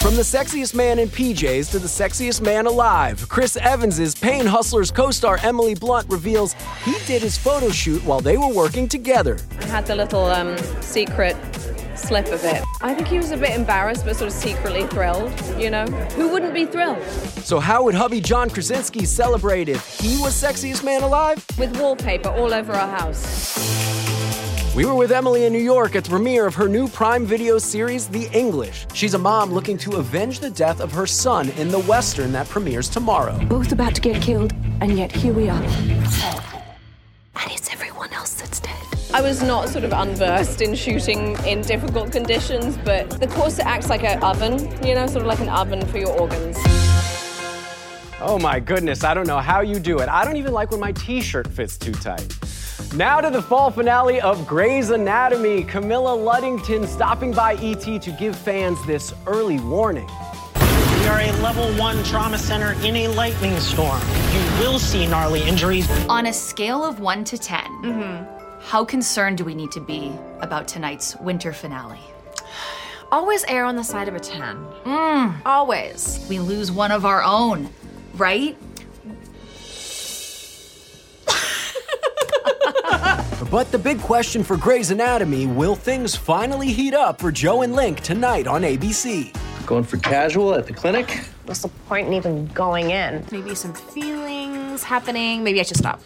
From 0.02 0.16
the 0.16 0.24
sexiest 0.24 0.74
man 0.74 0.98
in 0.98 1.10
PJs 1.10 1.70
to 1.70 1.78
the 1.78 1.88
sexiest 1.88 2.42
man 2.42 2.66
alive, 2.66 3.30
Chris 3.30 3.56
Evans's 3.56 4.16
Pain 4.16 4.48
Hustlers 4.48 4.90
co-star 4.90 5.38
Emily 5.44 5.76
Blunt 5.76 6.10
reveals 6.10 6.56
he 6.84 6.96
did 7.06 7.22
his 7.22 7.38
photo 7.38 7.70
shoot 7.70 8.04
while 8.04 8.20
they 8.20 8.36
were 8.36 8.52
working 8.52 8.88
together. 8.88 9.38
I 9.60 9.66
had 9.66 9.86
the 9.86 9.96
little 9.96 10.26
um, 10.26 10.58
secret 10.82 11.38
slip 11.96 12.26
of 12.30 12.44
it. 12.44 12.64
I 12.82 12.96
think 12.96 13.10
he 13.10 13.18
was 13.18 13.30
a 13.30 13.38
bit 13.38 13.52
embarrassed, 13.52 14.04
but 14.04 14.16
sort 14.16 14.30
of 14.30 14.34
secretly 14.34 14.88
thrilled, 14.88 15.32
you 15.56 15.70
know? 15.70 15.86
Who 16.16 16.30
wouldn't 16.30 16.56
be 16.56 16.66
thrilled? 16.66 17.04
So 17.44 17.60
how 17.60 17.84
would 17.84 17.94
hubby 17.94 18.22
John 18.22 18.50
Krasinski 18.50 19.06
celebrate 19.06 19.70
if 19.70 20.00
he 20.00 20.20
was 20.20 20.34
sexiest 20.34 20.84
man 20.84 21.04
alive? 21.04 21.46
With 21.60 21.80
wallpaper 21.80 22.30
all 22.30 22.56
over 22.56 22.74
our 22.74 22.98
house. 22.98 24.01
We 24.74 24.86
were 24.86 24.96
with 24.96 25.12
Emily 25.12 25.44
in 25.44 25.52
New 25.52 25.60
York 25.60 25.98
at 25.98 26.06
the 26.06 26.10
premiere 26.12 26.48
of 26.48 26.56
her 26.56 26.70
new 26.70 26.88
Prime 26.88 27.26
Video 27.26 27.58
series, 27.58 28.08
The 28.08 28.30
English. 28.32 28.88
She's 28.94 29.16
a 29.16 29.18
mom 29.18 29.52
looking 29.52 29.78
to 29.80 29.98
avenge 29.98 30.40
the 30.40 30.50
death 30.50 30.80
of 30.80 30.94
her 30.94 31.06
son 31.06 31.50
in 31.52 31.68
the 31.68 31.80
Western 31.80 32.32
that 32.32 32.48
premieres 32.48 32.88
tomorrow. 32.88 33.38
Both 33.48 33.74
about 33.74 33.94
to 33.96 34.02
get 34.02 34.22
killed, 34.22 34.54
and 34.80 34.98
yet 34.98 35.12
here 35.12 35.34
we 35.34 35.50
are. 35.50 35.62
And 35.62 37.52
it's 37.52 37.70
everyone 37.74 38.14
else 38.14 38.36
that's 38.36 38.62
dead. 38.62 38.82
I 39.14 39.20
was 39.20 39.44
not 39.44 39.68
sort 39.68 39.84
of 39.84 39.92
unversed 39.92 40.62
in 40.62 40.74
shooting 40.74 41.38
in 41.46 41.64
difficult 41.64 42.14
conditions, 42.14 42.78
but 42.78 43.10
the 43.10 43.28
corset 43.28 43.66
acts 43.66 43.90
like 43.90 44.06
an 44.06 44.24
oven, 44.24 44.58
you 44.88 44.96
know, 44.96 45.06
sort 45.06 45.24
of 45.24 45.28
like 45.28 45.42
an 45.42 45.50
oven 45.50 45.86
for 45.88 45.98
your 45.98 46.18
organs. 46.18 46.56
Oh 48.22 48.40
my 48.42 48.62
goodness, 48.62 49.04
I 49.04 49.14
don't 49.14 49.28
know 49.28 49.40
how 49.40 49.60
you 49.60 49.80
do 49.80 50.00
it. 50.00 50.08
I 50.08 50.24
don't 50.24 50.38
even 50.38 50.54
like 50.54 50.72
when 50.72 50.80
my 50.80 50.94
t 50.94 51.20
shirt 51.20 51.50
fits 51.50 51.78
too 51.78 51.92
tight. 51.92 52.34
Now 52.94 53.22
to 53.22 53.30
the 53.30 53.42
fall 53.42 53.72
finale 53.72 54.20
of 54.20 54.46
Grey's 54.46 54.90
Anatomy. 54.90 55.64
Camilla 55.64 56.14
Luddington 56.14 56.86
stopping 56.86 57.32
by 57.32 57.54
ET 57.54 58.02
to 58.02 58.12
give 58.20 58.36
fans 58.36 58.86
this 58.86 59.14
early 59.26 59.62
warning. 59.62 60.08
We 60.56 61.08
are 61.08 61.22
a 61.22 61.32
level 61.42 61.72
one 61.80 62.04
trauma 62.04 62.38
center 62.38 62.74
in 62.86 62.98
a 62.98 63.08
lightning 63.08 63.58
storm. 63.62 64.02
You 64.34 64.42
will 64.60 64.78
see 64.78 65.08
gnarly 65.08 65.42
injuries. 65.42 65.90
On 66.10 66.26
a 66.26 66.34
scale 66.34 66.84
of 66.84 67.00
one 67.00 67.24
to 67.24 67.38
10, 67.38 68.28
how 68.60 68.84
concerned 68.84 69.38
do 69.38 69.46
we 69.46 69.56
need 69.56 69.72
to 69.72 69.80
be 69.80 70.12
about 70.42 70.68
tonight's 70.68 71.16
winter 71.16 71.54
finale? 71.54 72.02
Always 73.10 73.46
err 73.46 73.64
on 73.64 73.78
the 73.78 73.86
side 73.86 74.10
of 74.10 74.16
a 74.16 74.20
10. 74.20 74.42
Mm. 74.84 75.42
Always. 75.46 76.26
We 76.30 76.40
lose 76.40 76.74
one 76.74 76.92
of 76.92 77.06
our 77.06 77.24
own, 77.24 77.70
right? 78.16 78.58
But 83.52 83.72
the 83.72 83.78
big 83.78 84.00
question 84.00 84.44
for 84.44 84.56
Grey's 84.56 84.92
Anatomy 84.92 85.46
will 85.46 85.76
things 85.76 86.16
finally 86.16 86.72
heat 86.72 86.94
up 86.94 87.20
for 87.20 87.32
Jo 87.32 87.64
and 87.64 87.76
Link 87.76 88.00
tonight 88.00 88.48
on 88.48 88.62
ABC? 88.62 89.36
Going 89.66 89.84
for 89.84 89.98
casual 89.98 90.54
at 90.54 90.68
the 90.68 90.74
clinic? 90.74 91.26
What's 91.46 91.62
the 91.62 91.68
point 91.68 92.08
in 92.08 92.14
even 92.14 92.46
going 92.48 92.92
in? 92.92 93.26
Maybe 93.32 93.54
some 93.56 93.74
feelings 93.74 94.84
happening. 94.84 95.44
Maybe 95.44 95.60
I 95.60 95.64
should 95.64 95.76
stop. 95.76 96.02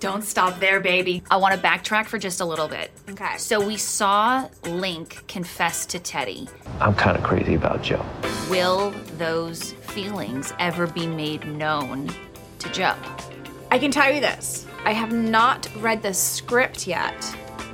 Don't 0.00 0.22
stop 0.22 0.60
there, 0.60 0.80
baby. 0.80 1.22
I 1.30 1.38
want 1.38 1.54
to 1.54 1.60
backtrack 1.60 2.04
for 2.04 2.18
just 2.18 2.42
a 2.42 2.44
little 2.44 2.68
bit. 2.68 2.90
Okay. 3.08 3.38
So 3.38 3.64
we 3.64 3.78
saw 3.78 4.48
Link 4.64 5.24
confess 5.26 5.86
to 5.86 5.98
Teddy. 5.98 6.48
I'm 6.80 6.94
kind 6.94 7.16
of 7.16 7.22
crazy 7.22 7.54
about 7.54 7.82
Jo. 7.82 8.04
Will 8.50 8.90
those 9.16 9.72
feelings 9.72 10.52
ever 10.58 10.86
be 10.86 11.06
made 11.06 11.46
known 11.46 12.10
to 12.58 12.68
Jo? 12.70 12.94
I 13.70 13.78
can 13.78 13.90
tell 13.90 14.12
you 14.12 14.20
this 14.20 14.63
I 14.84 14.92
have 14.92 15.12
not 15.12 15.68
read 15.80 16.02
the 16.02 16.12
script 16.12 16.86
yet 16.86 17.24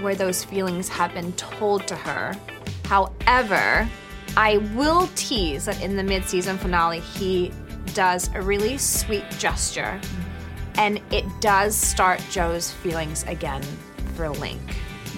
where 0.01 0.15
those 0.15 0.45
feelings 0.45 0.89
have 0.89 1.13
been 1.13 1.33
told 1.33 1.87
to 1.89 1.97
her. 1.97 2.37
However, 2.85 3.89
I 4.37 4.59
will 4.77 5.09
tease 5.17 5.65
that 5.65 5.83
in 5.83 5.97
the 5.97 6.05
mid 6.05 6.25
season 6.25 6.57
finale, 6.57 7.01
he 7.01 7.53
does 7.95 8.31
a 8.35 8.41
really 8.41 8.79
sweet 8.79 9.25
gesture 9.39 10.01
and 10.77 11.01
it 11.11 11.25
does 11.41 11.77
start 11.77 12.23
Jo's 12.31 12.71
feelings 12.71 13.25
again 13.25 13.63
for 14.15 14.29
Link. 14.29 14.61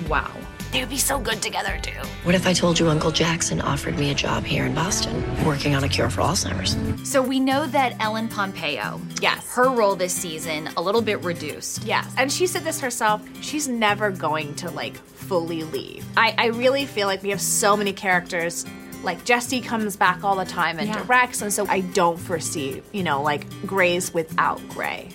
Wow. 0.08 0.32
They 0.72 0.80
would 0.80 0.88
be 0.88 0.96
so 0.96 1.18
good 1.18 1.42
together, 1.42 1.78
too. 1.82 1.98
What 2.24 2.34
if 2.34 2.46
I 2.46 2.54
told 2.54 2.78
you 2.80 2.88
Uncle 2.88 3.10
Jackson 3.10 3.60
offered 3.60 3.98
me 3.98 4.10
a 4.10 4.14
job 4.14 4.44
here 4.44 4.64
in 4.64 4.74
Boston, 4.74 5.22
working 5.44 5.74
on 5.74 5.84
a 5.84 5.88
cure 5.88 6.08
for 6.08 6.22
Alzheimer's? 6.22 6.76
So 7.08 7.20
we 7.20 7.38
know 7.40 7.66
that 7.66 7.94
Ellen 8.00 8.26
Pompeo, 8.28 8.98
Yes. 9.20 9.46
her 9.54 9.68
role 9.70 9.96
this 9.96 10.14
season, 10.14 10.70
a 10.78 10.80
little 10.82 11.02
bit 11.02 11.22
reduced. 11.22 11.84
Yes. 11.84 12.10
And 12.16 12.32
she 12.32 12.46
said 12.46 12.64
this 12.64 12.80
herself. 12.80 13.20
She's 13.42 13.68
never 13.68 14.10
going 14.10 14.54
to 14.56 14.70
like 14.70 14.96
fully 14.96 15.62
leave. 15.64 16.06
I, 16.16 16.34
I 16.38 16.46
really 16.46 16.86
feel 16.86 17.06
like 17.06 17.22
we 17.22 17.30
have 17.30 17.40
so 17.42 17.76
many 17.76 17.92
characters. 17.92 18.64
Like 19.02 19.24
Jesse 19.26 19.60
comes 19.60 19.96
back 19.96 20.24
all 20.24 20.36
the 20.36 20.44
time 20.46 20.78
and 20.78 20.88
Yeah. 20.88 21.02
directs, 21.02 21.42
and 21.42 21.52
so 21.52 21.66
I 21.66 21.80
don't 21.80 22.16
foresee, 22.18 22.82
you 22.92 23.02
know, 23.02 23.20
like 23.20 23.44
Grey's 23.66 24.14
without 24.14 24.66
Grey. 24.70 25.10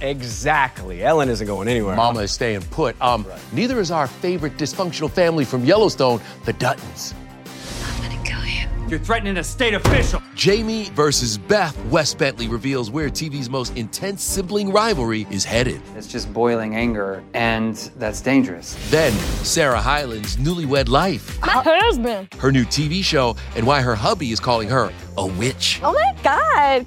Exactly. 0.00 1.02
Ellen 1.04 1.28
isn't 1.28 1.46
going 1.46 1.68
anywhere. 1.68 1.96
Mama 1.96 2.20
is 2.20 2.30
staying 2.32 2.62
put. 2.62 3.00
Um, 3.02 3.26
neither 3.52 3.80
is 3.80 3.90
our 3.90 4.06
favorite 4.06 4.56
dysfunctional 4.56 5.10
family 5.10 5.44
from 5.44 5.64
Yellowstone, 5.64 6.20
the 6.44 6.52
Duttons. 6.52 7.14
I'm 7.84 8.02
gonna 8.02 8.22
kill 8.24 8.44
you. 8.44 8.66
You're 8.88 8.98
threatening 9.00 9.36
a 9.38 9.44
state 9.44 9.74
official. 9.74 10.22
Jamie 10.34 10.84
versus 10.94 11.36
Beth. 11.36 11.76
Wes 11.86 12.14
Bentley 12.14 12.46
reveals 12.48 12.90
where 12.90 13.08
TV's 13.08 13.50
most 13.50 13.76
intense 13.76 14.22
sibling 14.22 14.70
rivalry 14.72 15.26
is 15.30 15.44
headed. 15.44 15.80
It's 15.96 16.06
just 16.06 16.32
boiling 16.32 16.74
anger, 16.76 17.22
and 17.34 17.74
that's 17.96 18.20
dangerous. 18.20 18.76
Then, 18.90 19.12
Sarah 19.44 19.80
Hyland's 19.80 20.36
newlywed 20.36 20.88
life, 20.88 21.40
My 21.42 21.60
husband. 21.64 22.32
her 22.38 22.52
new 22.52 22.64
TV 22.64 23.02
show, 23.02 23.36
and 23.56 23.66
why 23.66 23.80
her 23.80 23.94
hubby 23.96 24.30
is 24.30 24.40
calling 24.40 24.68
her 24.68 24.92
a 25.16 25.26
witch. 25.26 25.80
Oh 25.82 25.92
my 25.92 26.14
God. 26.22 26.86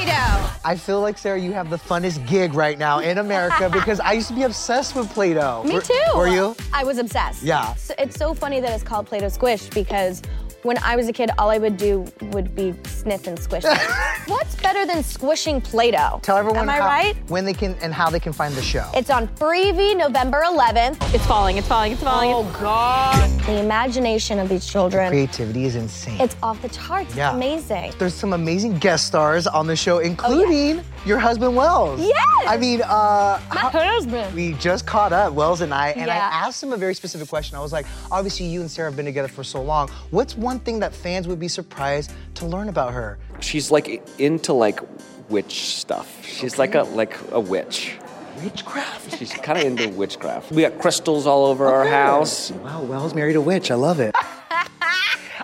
Play 0.00 0.12
Doh. 0.12 0.50
I 0.64 0.76
feel 0.76 1.00
like, 1.00 1.18
Sarah, 1.18 1.38
you 1.38 1.52
have 1.52 1.68
the 1.68 1.76
funnest 1.76 2.26
gig 2.26 2.54
right 2.54 2.78
now 2.78 3.00
in 3.00 3.18
America 3.18 3.68
because 3.72 4.00
I 4.00 4.12
used 4.12 4.28
to 4.28 4.34
be 4.34 4.44
obsessed 4.44 4.96
with 4.96 5.10
Play 5.10 5.34
Doh. 5.34 5.62
Me 5.64 5.78
too. 5.80 5.94
Were 6.16 6.28
you? 6.28 6.56
I 6.72 6.84
was 6.84 6.96
obsessed. 6.98 7.42
Yeah. 7.42 7.74
So 7.74 7.94
it's 7.98 8.16
so 8.16 8.32
funny 8.32 8.60
that 8.60 8.72
it's 8.72 8.82
called 8.82 9.06
Play-Doh 9.06 9.28
Squish 9.28 9.68
because 9.68 10.22
when 10.62 10.76
I 10.78 10.96
was 10.96 11.08
a 11.08 11.12
kid, 11.12 11.30
all 11.38 11.50
I 11.50 11.58
would 11.58 11.76
do 11.76 12.04
would 12.32 12.54
be 12.54 12.74
sniff 12.84 13.26
and 13.26 13.38
squish. 13.38 13.64
what's 14.26 14.54
better 14.56 14.84
than 14.84 15.02
squishing 15.02 15.60
Play-Doh? 15.60 16.20
Tell 16.22 16.36
everyone 16.36 16.60
Am 16.62 16.68
I 16.68 16.76
how- 16.76 16.86
right? 16.86 17.16
when 17.28 17.44
they 17.44 17.54
can 17.54 17.74
and 17.80 17.94
how 17.94 18.10
they 18.10 18.20
can 18.20 18.32
find 18.32 18.54
the 18.54 18.62
show. 18.62 18.88
It's 18.94 19.10
on 19.10 19.28
Freevee 19.28 19.96
November 19.96 20.42
11th. 20.44 21.14
It's 21.14 21.24
falling, 21.26 21.56
it's 21.56 21.66
falling, 21.66 21.92
it's 21.92 22.02
falling. 22.02 22.30
Oh, 22.32 22.42
God. 22.60 23.30
The 23.46 23.58
imagination 23.60 24.38
of 24.38 24.48
these 24.48 24.66
children. 24.66 25.08
Creativity 25.10 25.64
is 25.64 25.76
insane. 25.76 26.20
It's 26.20 26.36
off 26.42 26.60
the 26.62 26.68
charts. 26.68 27.14
Yeah. 27.16 27.28
It's 27.30 27.36
amazing. 27.36 27.92
There's 27.98 28.14
some 28.14 28.32
amazing 28.32 28.78
guest 28.78 29.06
stars 29.06 29.46
on 29.46 29.66
the 29.66 29.76
show, 29.76 29.98
including 29.98 30.80
oh, 30.80 30.84
your 31.04 31.18
husband 31.18 31.56
Wells. 31.56 32.00
Yes! 32.00 32.14
I 32.46 32.56
mean, 32.56 32.82
uh, 32.82 33.40
My 33.52 33.60
husband. 33.60 34.34
we 34.34 34.52
just 34.54 34.86
caught 34.86 35.12
up, 35.12 35.32
Wells 35.32 35.60
and 35.60 35.72
I, 35.72 35.90
and 35.90 36.10
I 36.10 36.16
asked 36.16 36.62
him 36.62 36.72
a 36.72 36.76
very 36.76 36.94
specific 36.94 37.28
question. 37.28 37.56
I 37.56 37.60
was 37.60 37.72
like, 37.72 37.86
obviously, 38.10 38.46
you 38.46 38.60
and 38.60 38.70
Sarah 38.70 38.90
have 38.90 38.96
been 38.96 39.06
together 39.06 39.28
for 39.28 39.44
so 39.44 39.62
long. 39.62 39.88
What's 40.10 40.36
one 40.36 40.58
thing 40.58 40.78
that 40.80 40.94
fans 40.94 41.26
would 41.28 41.40
be 41.40 41.48
surprised 41.48 42.12
to 42.34 42.46
learn 42.46 42.68
about 42.68 42.92
her? 42.92 43.18
She's 43.40 43.70
like 43.70 44.02
into 44.18 44.52
like 44.52 44.80
witch 45.28 45.76
stuff. 45.76 46.24
She's 46.24 46.58
like 46.58 46.74
a 46.74 46.82
like 46.82 47.16
a 47.32 47.40
witch. 47.40 47.96
Witchcraft? 48.42 49.18
She's 49.18 49.32
kind 49.34 49.58
of 49.58 49.64
into 49.64 49.88
witchcraft. 49.90 50.50
We 50.50 50.62
got 50.62 50.78
crystals 50.78 51.26
all 51.26 51.44
over 51.44 51.66
our 51.66 51.86
house. 51.86 52.50
Wow, 52.50 52.82
Wells 52.82 53.12
married 53.14 53.36
a 53.36 53.40
witch. 53.40 53.70
I 53.70 53.74
love 53.74 54.00
it. 54.00 54.14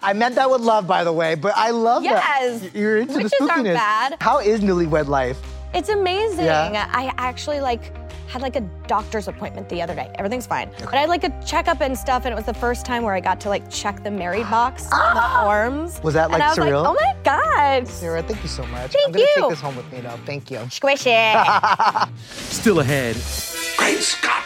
I 0.07 0.13
meant 0.13 0.37
that 0.37 0.49
with 0.49 0.61
love, 0.61 0.87
by 0.87 1.03
the 1.03 1.13
way, 1.13 1.35
but 1.35 1.53
I 1.57 1.71
love 1.71 2.05
Yes. 2.05 2.61
that. 2.61 2.75
You're 2.77 2.99
into 2.99 3.15
Witches 3.15 3.33
the 3.33 3.45
spookiness. 3.45 3.51
aren't 3.51 3.65
bad. 3.75 4.17
How 4.21 4.39
is 4.39 4.61
newlywed 4.61 5.09
life? 5.09 5.37
It's 5.75 5.89
amazing. 5.89 6.45
Yeah. 6.45 6.89
I 6.93 7.13
actually 7.19 7.61
like 7.61 7.93
had 8.29 8.41
like 8.41 8.55
a 8.55 8.61
doctor's 8.87 9.27
appointment 9.27 9.69
the 9.69 9.83
other 9.83 9.97
day. 9.97 10.09
Everything's 10.15 10.47
fine. 10.47 10.71
But 10.79 10.95
I 10.95 10.99
had 11.01 11.09
like 11.09 11.25
a 11.25 11.43
checkup 11.45 11.81
and 11.81 11.99
stuff, 11.99 12.25
and 12.25 12.33
it 12.33 12.37
was 12.37 12.45
the 12.47 12.55
first 12.55 12.87
time 12.87 13.03
where 13.03 13.15
I 13.15 13.21
got 13.21 13.41
to 13.41 13.49
like 13.49 13.69
check 13.69 14.05
the 14.05 14.11
married 14.13 14.49
box 14.51 14.85
on 14.93 15.15
the 15.17 15.21
ah! 15.21 15.43
forms. 15.45 16.01
Was 16.05 16.15
that, 16.15 16.31
like, 16.31 16.35
and 16.35 16.43
I 16.45 16.49
was 16.51 16.59
surreal? 16.59 16.85
Like, 16.85 16.91
oh 16.91 16.95
my 17.03 17.17
god. 17.25 17.89
Sarah, 17.89 18.23
thank 18.23 18.41
you 18.45 18.49
so 18.49 18.65
much. 18.67 18.93
Thank 18.93 19.09
I'm 19.09 19.13
gonna 19.13 19.25
you. 19.25 19.35
take 19.43 19.51
this 19.51 19.61
home 19.61 19.75
with 19.75 19.91
me 19.93 20.03
now. 20.03 20.17
Thank 20.25 20.53
you. 20.53 20.61
Squish 20.71 21.03
it. 21.05 21.47
Still 22.29 22.79
ahead. 22.79 23.17
Great 23.77 23.99
Scott! 23.99 24.45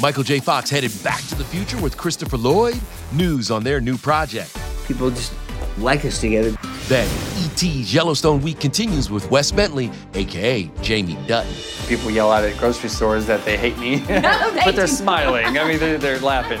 Michael 0.00 0.22
J. 0.22 0.38
Fox 0.38 0.70
headed 0.70 0.92
back 1.02 1.20
to 1.26 1.34
the 1.34 1.44
future 1.44 1.80
with 1.82 1.96
Christopher 1.96 2.36
Lloyd. 2.36 2.80
News 3.12 3.50
on 3.50 3.64
their 3.64 3.80
new 3.80 3.98
project. 3.98 4.56
People 4.88 5.10
just 5.10 5.34
like 5.76 6.04
us 6.06 6.18
together. 6.18 6.56
Then 6.86 7.06
E.T.'s 7.36 7.92
Yellowstone 7.92 8.40
Week 8.40 8.58
continues 8.58 9.10
with 9.10 9.30
Wes 9.30 9.52
Bentley, 9.52 9.90
aka 10.14 10.70
Jamie 10.80 11.18
Dutton. 11.26 11.52
People 11.86 12.10
yell 12.10 12.32
out 12.32 12.42
at 12.42 12.56
grocery 12.56 12.88
stores 12.88 13.26
that 13.26 13.44
they 13.44 13.58
hate 13.58 13.76
me, 13.78 13.98
but 14.08 14.74
they're 14.74 14.86
smiling. 14.86 15.58
I 15.58 15.68
mean, 15.68 15.78
they're, 15.78 15.98
they're 15.98 16.18
laughing. 16.20 16.60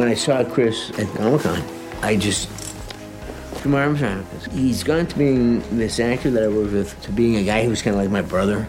When 0.00 0.08
I 0.08 0.14
saw 0.14 0.42
Chris 0.42 0.98
at 0.98 1.14
Comic 1.14 1.42
Con, 1.42 1.62
I 2.00 2.16
just 2.16 2.48
threw 3.56 3.70
my 3.70 3.82
arms 3.82 4.00
around 4.00 4.24
him. 4.24 4.50
He's 4.50 4.82
gone 4.82 5.06
to 5.06 5.18
being 5.18 5.60
this 5.76 6.00
actor 6.00 6.30
that 6.30 6.42
I 6.42 6.48
worked 6.48 6.72
with, 6.72 6.98
to 7.02 7.12
being 7.12 7.36
a 7.36 7.44
guy 7.44 7.66
who's 7.66 7.82
kind 7.82 7.94
of 7.94 8.00
like 8.00 8.10
my 8.10 8.22
brother, 8.22 8.66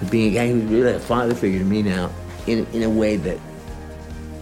to 0.00 0.04
being 0.04 0.32
a 0.32 0.34
guy 0.34 0.48
who's 0.50 0.64
really 0.64 0.92
a 0.92 1.00
father 1.00 1.34
figure 1.34 1.60
to 1.60 1.64
me 1.64 1.80
now, 1.80 2.10
in, 2.46 2.66
in 2.74 2.82
a 2.82 2.90
way 2.90 3.16
that 3.16 3.38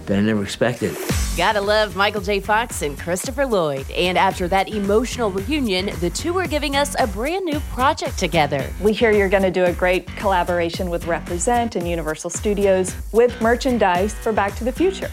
that 0.06 0.18
I 0.18 0.20
never 0.20 0.42
expected. 0.42 0.96
Gotta 1.36 1.60
love 1.60 1.94
Michael 1.94 2.20
J. 2.20 2.40
Fox 2.40 2.82
and 2.82 2.98
Christopher 2.98 3.46
Lloyd. 3.46 3.88
And 3.92 4.18
after 4.18 4.48
that 4.48 4.68
emotional 4.68 5.30
reunion, 5.30 5.96
the 6.00 6.10
two 6.10 6.36
are 6.36 6.48
giving 6.48 6.74
us 6.74 6.96
a 6.98 7.06
brand 7.06 7.44
new 7.44 7.60
project 7.60 8.18
together. 8.18 8.68
We 8.80 8.92
hear 8.92 9.12
you're 9.12 9.28
going 9.28 9.44
to 9.44 9.52
do 9.52 9.66
a 9.66 9.72
great 9.72 10.08
collaboration 10.16 10.90
with 10.90 11.06
Represent 11.06 11.76
and 11.76 11.88
Universal 11.88 12.30
Studios 12.30 12.96
with 13.12 13.40
merchandise 13.40 14.14
for 14.14 14.32
Back 14.32 14.56
to 14.56 14.64
the 14.64 14.72
Future. 14.72 15.12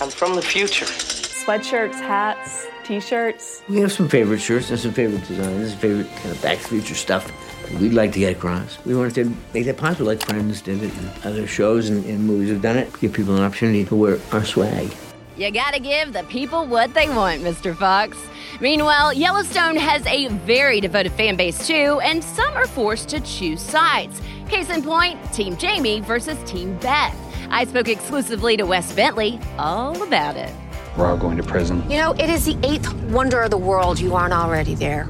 I'm 0.00 0.10
from 0.10 0.34
the 0.34 0.42
future. 0.42 0.86
Sweatshirts, 0.86 1.94
hats, 1.94 2.66
t 2.84 2.98
shirts. 2.98 3.62
We 3.68 3.78
have 3.80 3.92
some 3.92 4.08
favorite 4.08 4.40
shirts 4.40 4.70
and 4.70 4.78
some 4.78 4.92
favorite 4.92 5.26
designs, 5.26 5.70
some 5.70 5.78
favorite 5.78 6.08
kind 6.16 6.30
of 6.30 6.42
Back 6.42 6.58
to 6.58 6.62
the 6.64 6.68
Future 6.80 6.94
stuff 6.94 7.30
that 7.62 7.80
we'd 7.80 7.92
like 7.92 8.12
to 8.12 8.18
get 8.18 8.36
across. 8.36 8.78
We 8.84 8.96
wanted 8.96 9.14
to 9.14 9.36
make 9.52 9.66
that 9.66 9.76
possible, 9.76 10.06
like 10.06 10.24
Friends 10.26 10.62
did 10.62 10.82
it, 10.82 10.92
and 10.96 11.24
other 11.24 11.46
shows 11.46 11.90
and, 11.90 12.04
and 12.06 12.26
movies 12.26 12.50
have 12.50 12.60
done 12.60 12.76
it. 12.76 12.92
Give 13.00 13.12
people 13.12 13.36
an 13.36 13.42
opportunity 13.42 13.84
to 13.84 13.94
wear 13.94 14.18
our 14.32 14.44
swag. 14.44 14.92
You 15.36 15.50
gotta 15.50 15.80
give 15.80 16.12
the 16.12 16.22
people 16.24 16.66
what 16.66 16.92
they 16.94 17.08
want, 17.08 17.42
Mr. 17.42 17.76
Fox. 17.76 18.16
Meanwhile, 18.60 19.12
Yellowstone 19.12 19.76
has 19.76 20.04
a 20.06 20.28
very 20.28 20.80
devoted 20.80 21.12
fan 21.12 21.36
base 21.36 21.66
too, 21.66 22.00
and 22.02 22.22
some 22.22 22.54
are 22.54 22.66
forced 22.66 23.08
to 23.10 23.20
choose 23.20 23.60
sides. 23.60 24.20
Case 24.48 24.70
in 24.70 24.82
point, 24.82 25.20
Team 25.32 25.56
Jamie 25.56 26.00
versus 26.00 26.38
Team 26.44 26.76
Beth. 26.78 27.16
I 27.54 27.64
spoke 27.66 27.86
exclusively 27.86 28.56
to 28.56 28.64
Wes 28.64 28.92
Bentley 28.92 29.38
all 29.58 30.02
about 30.02 30.36
it. 30.36 30.52
We're 30.98 31.06
all 31.06 31.16
going 31.16 31.36
to 31.36 31.44
prison. 31.44 31.88
You 31.88 31.98
know, 31.98 32.10
it 32.14 32.28
is 32.28 32.44
the 32.46 32.58
eighth 32.64 32.92
wonder 33.04 33.42
of 33.42 33.52
the 33.52 33.56
world. 33.56 34.00
You 34.00 34.16
aren't 34.16 34.32
already 34.32 34.74
there. 34.74 35.08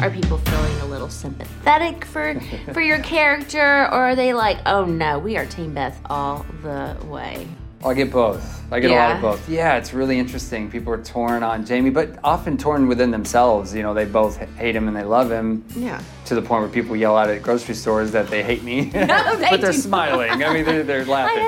Are 0.00 0.08
people 0.08 0.38
feeling 0.38 0.80
a 0.82 0.86
little 0.86 1.08
sympathetic 1.08 2.04
for 2.04 2.40
for 2.72 2.80
your 2.80 3.00
character, 3.00 3.86
or 3.86 4.10
are 4.10 4.14
they 4.14 4.34
like, 4.34 4.58
oh 4.66 4.84
no, 4.84 5.18
we 5.18 5.36
are 5.36 5.46
Team 5.46 5.74
Beth 5.74 6.00
all 6.06 6.46
the 6.62 6.96
way? 7.06 7.48
Oh, 7.84 7.90
I 7.90 7.94
get 7.94 8.10
both. 8.10 8.62
I 8.72 8.80
get 8.80 8.90
a 8.90 8.94
lot 8.94 9.16
of 9.16 9.20
both. 9.20 9.46
Yeah, 9.46 9.76
it's 9.76 9.92
really 9.92 10.18
interesting. 10.18 10.70
People 10.70 10.90
are 10.94 11.04
torn 11.04 11.42
on 11.42 11.66
Jamie, 11.66 11.90
but 11.90 12.18
often 12.24 12.56
torn 12.56 12.88
within 12.88 13.10
themselves. 13.10 13.74
You 13.74 13.82
know, 13.82 13.92
they 13.92 14.06
both 14.06 14.38
hate 14.56 14.74
him 14.74 14.88
and 14.88 14.96
they 14.96 15.04
love 15.04 15.30
him. 15.30 15.62
Yeah. 15.76 16.00
To 16.24 16.34
the 16.34 16.40
point 16.40 16.62
where 16.62 16.70
people 16.70 16.96
yell 16.96 17.14
out 17.14 17.28
at 17.28 17.42
grocery 17.42 17.74
stores 17.74 18.10
that 18.12 18.28
they 18.28 18.42
hate 18.42 18.62
me, 18.62 18.84
they 18.90 19.06
but 19.06 19.60
they're 19.60 19.74
smiling. 19.74 20.42
I 20.42 20.54
mean, 20.54 20.64
they're, 20.64 20.82
they're 20.82 21.04
laughing. 21.18 21.44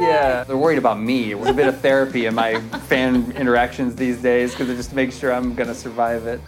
Yeah, 0.00 0.44
they're 0.44 0.56
worried 0.56 0.78
about 0.78 1.00
me. 1.00 1.32
It 1.32 1.38
was 1.38 1.48
a 1.48 1.52
bit 1.52 1.66
of 1.66 1.80
therapy 1.80 2.26
in 2.26 2.34
my 2.34 2.60
fan 2.86 3.32
interactions 3.32 3.96
these 3.96 4.22
days 4.22 4.52
because 4.52 4.68
it 4.70 4.76
just 4.76 4.90
to 4.90 4.96
make 4.96 5.12
sure 5.12 5.32
I'm 5.32 5.54
gonna 5.54 5.74
survive 5.74 6.26
it. 6.28 6.40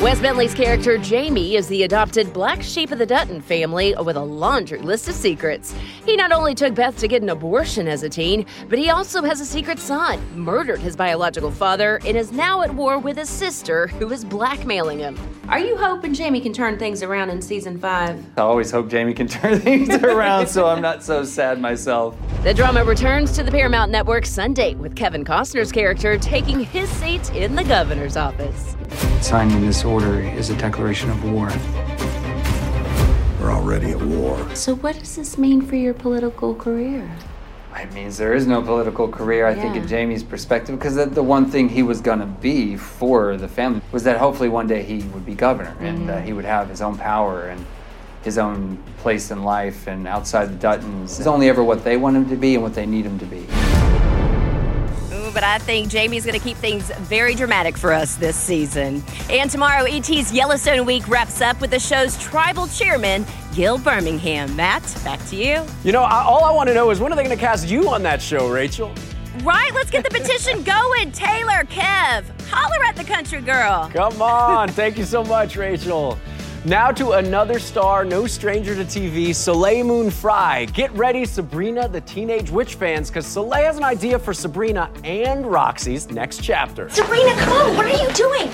Wes 0.00 0.18
Bentley's 0.18 0.54
character 0.54 0.96
Jamie 0.96 1.56
is 1.56 1.68
the 1.68 1.82
adopted 1.82 2.32
black 2.32 2.62
sheep 2.62 2.90
of 2.90 2.96
the 2.96 3.04
Dutton 3.04 3.42
family 3.42 3.94
with 4.02 4.16
a 4.16 4.24
laundry 4.24 4.78
list 4.78 5.10
of 5.10 5.14
secrets. 5.14 5.74
He 6.06 6.16
not 6.16 6.32
only 6.32 6.54
took 6.54 6.74
Beth 6.74 6.96
to 7.00 7.06
get 7.06 7.20
an 7.20 7.28
abortion 7.28 7.86
as 7.86 8.02
a 8.02 8.08
teen, 8.08 8.46
but 8.70 8.78
he 8.78 8.88
also 8.88 9.22
has 9.22 9.42
a 9.42 9.44
secret 9.44 9.78
son, 9.78 10.18
murdered 10.34 10.80
his 10.80 10.96
biological 10.96 11.50
father, 11.50 12.00
and 12.06 12.16
is 12.16 12.32
now 12.32 12.62
at 12.62 12.74
war 12.74 12.98
with 12.98 13.18
his 13.18 13.28
sister, 13.28 13.88
who 13.88 14.10
is 14.10 14.24
blackmailing 14.24 15.00
him. 15.00 15.18
Are 15.50 15.58
you 15.58 15.76
hoping 15.76 16.14
Jamie 16.14 16.40
can 16.40 16.54
turn 16.54 16.78
things 16.78 17.02
around 17.02 17.28
in 17.28 17.42
season 17.42 17.78
five? 17.78 18.24
I 18.38 18.40
always 18.40 18.70
hope 18.70 18.88
Jamie 18.88 19.12
can 19.12 19.28
turn 19.28 19.60
things 19.60 19.90
around 19.96 20.46
so 20.46 20.66
I'm 20.66 20.80
not 20.80 21.04
so 21.04 21.24
sad 21.24 21.60
myself. 21.60 22.16
The 22.42 22.54
drama 22.54 22.84
returns 22.84 23.32
to 23.32 23.42
the 23.42 23.50
Paramount 23.50 23.92
Network 23.92 24.24
Sunday 24.24 24.76
with 24.76 24.96
Kevin 24.96 25.26
Costner's 25.26 25.70
character 25.70 26.16
taking 26.16 26.60
his 26.60 26.88
seat 26.88 27.30
in 27.34 27.54
the 27.54 27.64
governor's 27.64 28.16
office. 28.16 28.76
Signing 29.22 29.60
this 29.64 29.84
order 29.84 30.20
is 30.20 30.50
a 30.50 30.56
declaration 30.56 31.10
of 31.10 31.22
war. 31.24 31.48
We're 33.40 33.52
already 33.52 33.90
at 33.92 34.00
war. 34.00 34.36
So, 34.54 34.74
what 34.76 34.98
does 34.98 35.16
this 35.16 35.38
mean 35.38 35.62
for 35.62 35.76
your 35.76 35.94
political 35.94 36.54
career? 36.54 37.10
It 37.76 37.92
means 37.94 38.18
there 38.18 38.34
is 38.34 38.46
no 38.46 38.60
political 38.60 39.08
career, 39.08 39.46
I 39.46 39.54
think, 39.54 39.76
in 39.76 39.86
Jamie's 39.88 40.22
perspective, 40.24 40.78
because 40.78 40.96
the, 40.96 41.06
the 41.06 41.22
one 41.22 41.46
thing 41.50 41.68
he 41.68 41.82
was 41.82 42.00
going 42.00 42.18
to 42.18 42.26
be 42.26 42.76
for 42.76 43.36
the 43.36 43.48
family 43.48 43.80
was 43.92 44.04
that 44.04 44.18
hopefully 44.18 44.48
one 44.50 44.66
day 44.66 44.82
he 44.82 44.98
would 45.14 45.24
be 45.24 45.34
governor 45.34 45.74
and 45.80 46.10
uh, 46.10 46.16
Mhm. 46.16 46.24
he 46.24 46.32
would 46.32 46.44
have 46.44 46.68
his 46.68 46.82
own 46.82 46.98
power. 46.98 47.48
And 47.48 47.64
his 48.22 48.36
own 48.36 48.76
place 48.98 49.30
in 49.30 49.44
life 49.44 49.86
and 49.86 50.06
outside 50.06 50.44
the 50.50 50.68
Duttons. 50.68 51.16
He's 51.16 51.26
only 51.26 51.48
ever 51.48 51.64
what 51.64 51.84
they 51.84 51.96
want 51.96 52.16
him 52.18 52.28
to 52.28 52.36
be 52.36 52.52
and 52.54 52.62
what 52.62 52.74
they 52.74 52.84
need 52.84 53.06
him 53.06 53.18
to 53.18 53.24
be. 53.24 53.46
But 55.32 55.44
I 55.44 55.58
think 55.58 55.88
Jamie's 55.88 56.24
going 56.24 56.38
to 56.38 56.44
keep 56.44 56.56
things 56.56 56.90
very 57.00 57.34
dramatic 57.34 57.76
for 57.76 57.92
us 57.92 58.16
this 58.16 58.36
season. 58.36 59.02
And 59.28 59.50
tomorrow, 59.50 59.84
ET's 59.84 60.32
Yellowstone 60.32 60.84
Week 60.84 61.06
wraps 61.08 61.40
up 61.40 61.60
with 61.60 61.70
the 61.70 61.78
show's 61.78 62.18
tribal 62.18 62.66
chairman, 62.68 63.24
Gil 63.54 63.78
Birmingham. 63.78 64.54
Matt, 64.56 64.82
back 65.04 65.24
to 65.26 65.36
you. 65.36 65.64
You 65.84 65.92
know, 65.92 66.02
I, 66.02 66.22
all 66.22 66.44
I 66.44 66.50
want 66.50 66.68
to 66.68 66.74
know 66.74 66.90
is 66.90 67.00
when 67.00 67.12
are 67.12 67.16
they 67.16 67.24
going 67.24 67.36
to 67.36 67.40
cast 67.40 67.68
you 67.68 67.88
on 67.88 68.02
that 68.02 68.20
show, 68.20 68.48
Rachel? 68.48 68.92
Right, 69.42 69.72
let's 69.74 69.90
get 69.90 70.04
the 70.04 70.10
petition 70.10 70.62
going. 70.64 71.12
Taylor, 71.12 71.64
Kev, 71.64 72.24
holler 72.48 72.84
at 72.84 72.96
the 72.96 73.04
country 73.04 73.40
girl. 73.40 73.90
Come 73.92 74.20
on. 74.20 74.68
Thank 74.68 74.98
you 74.98 75.04
so 75.04 75.22
much, 75.24 75.56
Rachel. 75.56 76.18
Now 76.66 76.90
to 76.92 77.12
another 77.12 77.58
star, 77.58 78.04
no 78.04 78.26
stranger 78.26 78.74
to 78.74 78.84
TV, 78.84 79.34
Soleil 79.34 79.82
Moon 79.82 80.10
Frye. 80.10 80.66
Get 80.66 80.92
ready, 80.92 81.24
Sabrina 81.24 81.88
the 81.88 82.02
Teenage 82.02 82.50
Witch 82.50 82.74
fans, 82.74 83.08
because 83.08 83.24
Soleil 83.24 83.64
has 83.64 83.78
an 83.78 83.84
idea 83.84 84.18
for 84.18 84.34
Sabrina 84.34 84.90
and 85.02 85.46
Roxy's 85.50 86.10
next 86.10 86.42
chapter. 86.42 86.90
Sabrina, 86.90 87.32
come 87.36 87.70
on, 87.70 87.76
what 87.78 87.86
are 87.86 88.06
you 88.06 88.12
doing? 88.12 88.50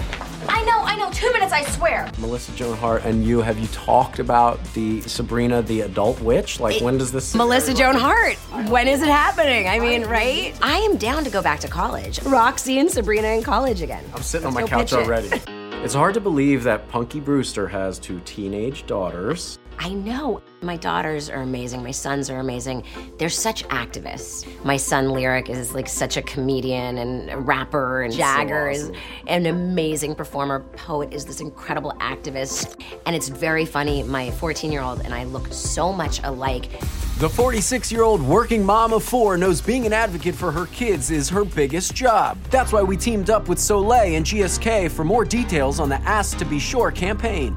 I 0.49 0.63
know, 0.65 0.83
I 0.83 0.95
know, 0.95 1.11
two 1.11 1.33
minutes, 1.33 1.53
I 1.53 1.65
swear. 1.65 2.09
Melissa 2.19 2.53
Joan 2.53 2.77
Hart 2.77 3.05
and 3.05 3.25
you, 3.25 3.41
have 3.41 3.59
you 3.59 3.67
talked 3.69 4.21
about 4.21 4.63
the 4.75 5.01
Sabrina 5.01 5.61
the 5.63 5.81
adult 5.81 6.21
witch? 6.21 6.61
Like, 6.61 6.81
when 6.81 6.99
does 6.99 7.11
this? 7.11 7.35
Melissa 7.35 7.75
Joan 7.75 7.97
Hart. 7.97 8.37
When 8.71 8.87
is 8.87 9.03
it 9.03 9.09
happening? 9.09 9.67
I 9.67 9.81
mean, 9.81 10.05
right? 10.05 10.57
I 10.63 10.79
am 10.79 10.97
down 10.97 11.25
to 11.25 11.31
go 11.31 11.43
back 11.43 11.59
to 11.61 11.69
college. 11.69 12.23
Roxy 12.23 12.79
and 12.79 12.89
Sabrina 12.89 13.27
in 13.29 13.43
college 13.43 13.83
again. 13.83 14.05
I'm 14.15 14.23
sitting 14.23 14.47
on 14.47 14.55
Let's 14.55 14.71
my 14.71 14.77
couch 14.79 14.91
pitch 14.91 14.99
it. 15.01 15.05
already. 15.05 15.43
It's 15.87 15.95
hard 15.95 16.15
to 16.15 16.21
believe 16.21 16.65
that 16.65 16.89
Punky 16.89 17.21
Brewster 17.21 17.69
has 17.69 18.01
two 18.01 18.21
teenage 18.25 18.87
daughters. 18.89 19.61
I 19.79 19.91
know. 19.91 20.43
My 20.63 20.77
daughters 20.77 21.29
are 21.29 21.43
amazing. 21.43 21.83
My 21.83 21.91
sons 21.91 22.31
are 22.31 22.39
amazing. 22.39 22.85
They're 23.19 23.29
such 23.29 23.67
activists. 23.69 24.47
My 24.65 24.77
son 24.77 25.11
Lyric 25.11 25.49
is 25.51 25.75
like 25.75 25.89
such 25.89 26.17
a 26.17 26.23
comedian 26.23 26.99
and 26.99 27.31
a 27.31 27.39
rapper, 27.39 28.03
and 28.03 28.13
Jagger 28.13 28.71
is 28.71 28.91
an 29.27 29.47
amazing 29.47 30.15
performer. 30.15 30.61
Poet 30.77 31.13
is 31.13 31.25
this 31.25 31.41
incredible 31.41 31.93
activist. 32.01 32.83
And 33.07 33.15
it's 33.15 33.29
very 33.29 33.65
funny. 33.65 34.03
My 34.03 34.31
14 34.33 34.73
year 34.73 34.83
old 34.83 35.01
and 35.01 35.15
I 35.15 35.25
look 35.25 35.53
so 35.53 35.93
much 35.93 36.21
alike. 36.25 36.71
The 37.19 37.29
46 37.29 37.93
year 37.93 38.03
old 38.03 38.21
working 38.21 38.65
mom 38.65 38.93
of 38.93 39.03
four 39.03 39.37
knows 39.37 39.61
being 39.61 39.87
an 39.87 39.93
advocate 39.93 40.35
for 40.35 40.51
her 40.53 40.67
kids 40.67 41.11
is 41.11 41.29
her 41.29 41.45
biggest 41.45 41.95
job. 41.95 42.39
That's 42.51 42.73
why 42.73 42.83
we 42.83 42.97
teamed 42.97 43.31
up 43.31 43.49
with 43.49 43.59
Soleil 43.59 44.17
and 44.17 44.25
GSK 44.25 44.91
for 44.91 45.05
more 45.05 45.25
details 45.25 45.81
on 45.81 45.89
the 45.89 46.01
Ask 46.03 46.39
to 46.39 46.45
Be 46.45 46.59
Sure 46.59 46.91
campaign. 46.91 47.57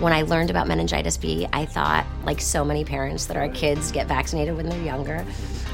When 0.00 0.12
I 0.12 0.22
learned 0.22 0.48
about 0.50 0.68
meningitis 0.68 1.16
B, 1.16 1.48
I 1.52 1.66
thought, 1.66 2.06
like 2.24 2.40
so 2.40 2.64
many 2.64 2.84
parents, 2.84 3.26
that 3.26 3.36
our 3.36 3.48
kids 3.48 3.90
get 3.90 4.06
vaccinated 4.06 4.56
when 4.56 4.68
they're 4.68 4.80
younger 4.80 5.24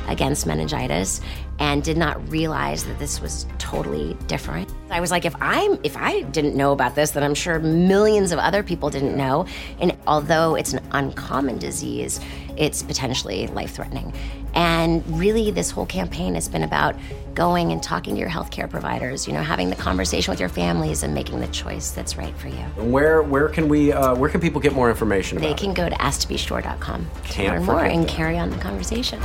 against 0.09 0.47
meningitis 0.47 1.21
and 1.59 1.83
did 1.83 1.99
not 1.99 2.27
realize 2.31 2.85
that 2.85 2.99
this 2.99 3.21
was 3.21 3.47
totally 3.59 4.17
different. 4.27 4.73
I 4.91 5.01
was 5.01 5.11
like, 5.11 5.27
if 5.27 5.35
I'm 5.41 5.79
if 5.83 5.97
I 5.97 6.23
didn't 6.23 6.57
know 6.57 6.73
about 6.73 6.95
this, 6.95 7.11
then 7.11 7.23
I'm 7.23 7.35
sure 7.35 7.59
millions 7.59 8.33
of 8.33 8.39
other 8.39 8.63
people 8.63 8.89
didn't 8.89 9.15
know. 9.15 9.47
And 9.79 9.95
although 10.07 10.55
it's 10.55 10.73
an 10.73 10.81
uncommon 10.93 11.59
disease, 11.59 12.19
it's 12.57 12.83
potentially 12.83 13.47
life-threatening. 13.49 14.15
And 14.55 15.07
really 15.19 15.51
this 15.51 15.71
whole 15.71 15.87
campaign 15.87 16.35
has 16.35 16.49
been 16.49 16.63
about 16.63 16.97
going 17.35 17.73
and 17.73 17.83
talking 17.83 18.15
to 18.15 18.21
your 18.21 18.29
healthcare 18.29 18.69
providers, 18.69 19.27
you 19.27 19.33
know, 19.33 19.43
having 19.43 19.71
the 19.71 19.77
conversation 19.77 20.31
with 20.33 20.41
your 20.41 20.49
families 20.49 21.03
and 21.03 21.13
making 21.13 21.41
the 21.41 21.47
choice 21.49 21.91
that's 21.91 22.17
right 22.17 22.37
for 22.39 22.49
you. 22.49 22.65
And 22.79 22.93
where 22.93 23.23
where 23.23 23.49
can 23.49 23.69
we 23.69 23.93
uh, 23.93 24.15
where 24.15 24.31
can 24.31 24.41
people 24.41 24.61
get 24.61 24.73
more 24.73 24.89
information 24.91 25.39
They 25.39 25.49
about 25.49 25.59
can 25.59 25.75
go 25.75 25.89
to 25.89 25.97
asktobesure.com 25.97 27.11
to 27.31 27.43
learn 27.43 27.65
more 27.65 27.85
and 27.85 28.05
that. 28.05 28.09
carry 28.09 28.39
on 28.39 28.51
the 28.51 28.57
conversation. 28.59 29.21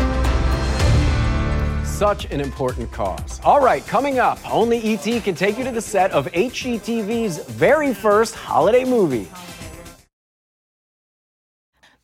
Such 1.85 2.25
an 2.31 2.39
important 2.39 2.89
cause. 2.93 3.41
All 3.43 3.59
right, 3.59 3.85
coming 3.85 4.19
up, 4.19 4.39
only 4.49 4.79
ET 4.93 5.03
can 5.23 5.35
take 5.35 5.57
you 5.57 5.65
to 5.65 5.71
the 5.71 5.81
set 5.81 6.11
of 6.11 6.27
HGTV's 6.31 7.39
very 7.45 7.93
first 7.93 8.35
holiday 8.35 8.85
movie. 8.85 9.27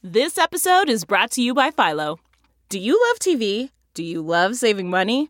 This 0.04 0.38
episode 0.38 0.90
is 0.90 1.06
brought 1.06 1.32
to 1.32 1.42
you 1.42 1.54
by 1.54 1.72
Philo. 1.72 2.20
Do 2.70 2.78
you 2.78 3.00
love 3.10 3.20
TV? 3.20 3.70
Do 3.94 4.04
you 4.04 4.22
love 4.22 4.56
saving 4.56 4.90
money? 4.90 5.30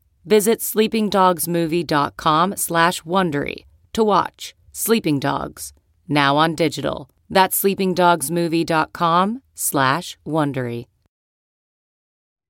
Visit 0.25 0.59
sleepingdogsmovie.com 0.59 2.55
slash 2.57 3.01
Wondery 3.01 3.65
to 3.93 4.03
watch 4.03 4.53
Sleeping 4.71 5.19
Dogs, 5.19 5.73
now 6.07 6.37
on 6.37 6.55
digital. 6.55 7.09
That's 7.29 7.61
sleepingdogsmovie.com 7.61 9.41
slash 9.55 10.17
Wondery. 10.25 10.85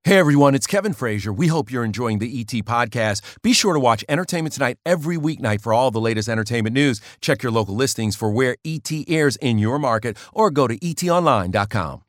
Hey 0.04 0.18
everyone, 0.18 0.56
it's 0.56 0.66
Kevin 0.66 0.94
Frazier. 0.94 1.32
We 1.32 1.46
hope 1.46 1.72
you're 1.72 1.84
enjoying 1.84 2.18
the 2.18 2.40
ET 2.40 2.66
podcast. 2.66 3.22
Be 3.44 3.54
sure 3.54 3.74
to 3.74 3.80
watch 3.80 4.04
Entertainment 4.10 4.54
Tonight 4.54 4.78
every 4.84 5.16
weeknight 5.16 5.62
for 5.62 5.74
all 5.74 5.92
the 5.92 6.02
latest 6.02 6.28
entertainment 6.28 6.74
news. 6.74 7.00
Check 7.22 7.44
your 7.44 7.52
local 7.52 7.76
listings 7.76 8.16
for 8.16 8.32
where 8.32 8.56
ET 8.66 8.90
airs 9.08 9.36
in 9.36 9.60
your 9.60 9.78
market 9.78 10.18
or 10.34 10.50
go 10.50 10.66
to 10.68 10.76
etonline.com. 10.80 12.02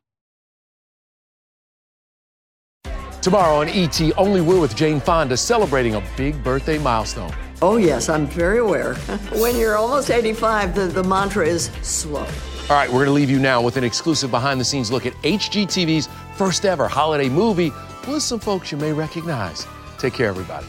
Tomorrow 3.23 3.61
on 3.61 3.69
ET, 3.69 4.01
only 4.17 4.41
we're 4.41 4.59
with 4.59 4.75
Jane 4.75 4.99
Fonda 4.99 5.37
celebrating 5.37 5.95
a 5.95 6.03
big 6.17 6.43
birthday 6.43 6.77
milestone. 6.77 7.33
Oh, 7.61 7.77
yes, 7.77 8.09
I'm 8.09 8.27
very 8.27 8.57
aware. 8.57 8.95
when 9.39 9.55
you're 9.55 9.77
almost 9.77 10.11
85, 10.11 10.75
the, 10.75 10.87
the 10.87 11.05
mantra 11.05 11.47
is 11.47 11.71
slow. 11.81 12.27
All 12.69 12.75
right, 12.75 12.89
we're 12.89 13.05
going 13.05 13.05
to 13.05 13.13
leave 13.13 13.29
you 13.29 13.39
now 13.39 13.61
with 13.61 13.77
an 13.77 13.85
exclusive 13.85 14.29
behind 14.29 14.59
the 14.59 14.65
scenes 14.65 14.91
look 14.91 15.05
at 15.05 15.13
HGTV's 15.21 16.09
first 16.35 16.65
ever 16.65 16.85
holiday 16.85 17.29
movie 17.29 17.71
with 18.09 18.21
some 18.21 18.41
folks 18.41 18.73
you 18.73 18.77
may 18.77 18.91
recognize. 18.91 19.65
Take 19.97 20.15
care, 20.15 20.27
everybody. 20.27 20.67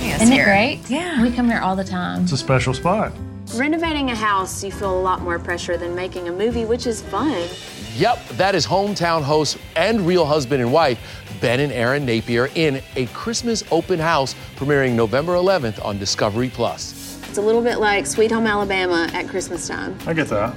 Isn't 0.00 0.32
it 0.32 0.44
great? 0.44 0.88
Yeah. 0.88 1.20
We 1.20 1.32
come 1.32 1.48
here 1.48 1.58
all 1.58 1.74
the 1.74 1.82
time. 1.82 2.22
It's 2.22 2.30
a 2.30 2.36
special 2.36 2.72
spot. 2.72 3.12
Renovating 3.56 4.10
a 4.10 4.14
house, 4.14 4.62
you 4.62 4.70
feel 4.70 4.96
a 4.96 5.02
lot 5.02 5.22
more 5.22 5.40
pressure 5.40 5.76
than 5.76 5.96
making 5.96 6.28
a 6.28 6.32
movie, 6.32 6.66
which 6.66 6.86
is 6.86 7.02
fun. 7.02 7.48
Yep, 7.96 8.28
that 8.30 8.54
is 8.54 8.64
hometown 8.64 9.22
host 9.22 9.58
and 9.74 10.06
real 10.06 10.24
husband 10.24 10.62
and 10.62 10.72
wife, 10.72 11.00
Ben 11.40 11.60
and 11.60 11.72
Erin 11.72 12.04
Napier, 12.04 12.50
in 12.54 12.82
a 12.96 13.06
Christmas 13.06 13.64
open 13.70 13.98
house 13.98 14.34
premiering 14.56 14.92
November 14.94 15.32
11th 15.34 15.84
on 15.84 15.98
Discovery 15.98 16.50
Plus. 16.50 17.18
It's 17.28 17.38
a 17.38 17.42
little 17.42 17.62
bit 17.62 17.78
like 17.78 18.06
Sweet 18.06 18.30
Home 18.30 18.46
Alabama 18.46 19.08
at 19.14 19.28
Christmas 19.28 19.66
time. 19.68 19.96
I 20.06 20.12
get 20.12 20.28
that. 20.28 20.54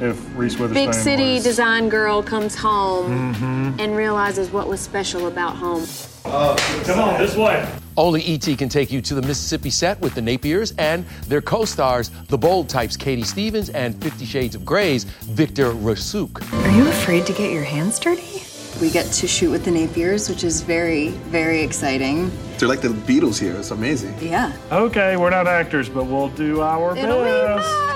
If 0.00 0.18
Reese 0.36 0.58
Witherspoon 0.58 0.74
Big 0.86 0.94
city 0.94 1.34
was... 1.34 1.44
design 1.44 1.88
girl 1.88 2.22
comes 2.24 2.56
home 2.56 3.34
Mhm. 3.34 3.80
and 3.80 3.96
realizes 3.96 4.50
what 4.50 4.66
was 4.66 4.80
special 4.80 5.28
about 5.28 5.54
home. 5.54 5.86
Come 6.24 6.98
on, 6.98 7.20
this 7.20 7.36
way. 7.36 7.64
Only 7.96 8.24
ET 8.24 8.56
can 8.56 8.68
take 8.68 8.90
you 8.90 9.00
to 9.02 9.14
the 9.14 9.22
Mississippi 9.22 9.70
set 9.70 10.00
with 10.00 10.14
the 10.14 10.22
Napiers 10.22 10.72
and 10.78 11.04
their 11.28 11.42
co-stars, 11.42 12.10
the 12.28 12.38
bold 12.38 12.68
types 12.68 12.96
Katie 12.96 13.22
Stevens 13.22 13.68
and 13.68 13.94
Fifty 14.02 14.24
Shades 14.24 14.54
of 14.54 14.64
Grey's 14.64 15.04
Victor 15.04 15.72
Rasuk. 15.72 16.42
Are 16.64 16.76
you 16.76 16.88
afraid 16.88 17.26
to 17.26 17.32
get 17.32 17.52
your 17.52 17.64
hands 17.64 17.98
dirty? 17.98 18.31
We 18.80 18.90
get 18.90 19.06
to 19.12 19.28
shoot 19.28 19.50
with 19.50 19.64
the 19.64 19.70
Napiers, 19.70 20.28
which 20.28 20.42
is 20.42 20.62
very, 20.62 21.08
very 21.30 21.60
exciting. 21.62 22.30
They're 22.58 22.68
like 22.68 22.80
the 22.80 22.88
Beatles 22.88 23.38
here. 23.38 23.54
It's 23.54 23.70
amazing. 23.70 24.14
Yeah. 24.20 24.52
Okay, 24.72 25.16
we're 25.16 25.30
not 25.30 25.46
actors, 25.46 25.88
but 25.88 26.04
we'll 26.06 26.28
do 26.30 26.60
our 26.62 26.96
It'll 26.96 27.18
be 27.22 27.30
best. 27.30 27.68
fun. 27.68 27.92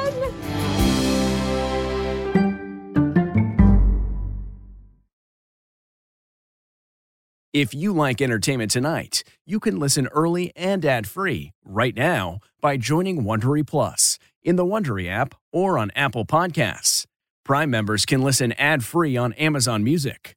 If 7.52 7.72
you 7.72 7.92
like 7.92 8.20
entertainment 8.20 8.70
tonight, 8.70 9.24
you 9.46 9.60
can 9.60 9.78
listen 9.78 10.08
early 10.08 10.52
and 10.54 10.84
ad-free 10.84 11.52
right 11.64 11.96
now 11.96 12.40
by 12.60 12.76
joining 12.76 13.22
Wondery 13.22 13.66
Plus 13.66 14.18
in 14.42 14.56
the 14.56 14.64
Wondery 14.64 15.08
app 15.08 15.34
or 15.52 15.78
on 15.78 15.90
Apple 15.96 16.26
Podcasts. 16.26 17.06
Prime 17.44 17.70
members 17.70 18.04
can 18.04 18.20
listen 18.20 18.52
ad-free 18.52 19.16
on 19.16 19.32
Amazon 19.34 19.82
Music. 19.82 20.36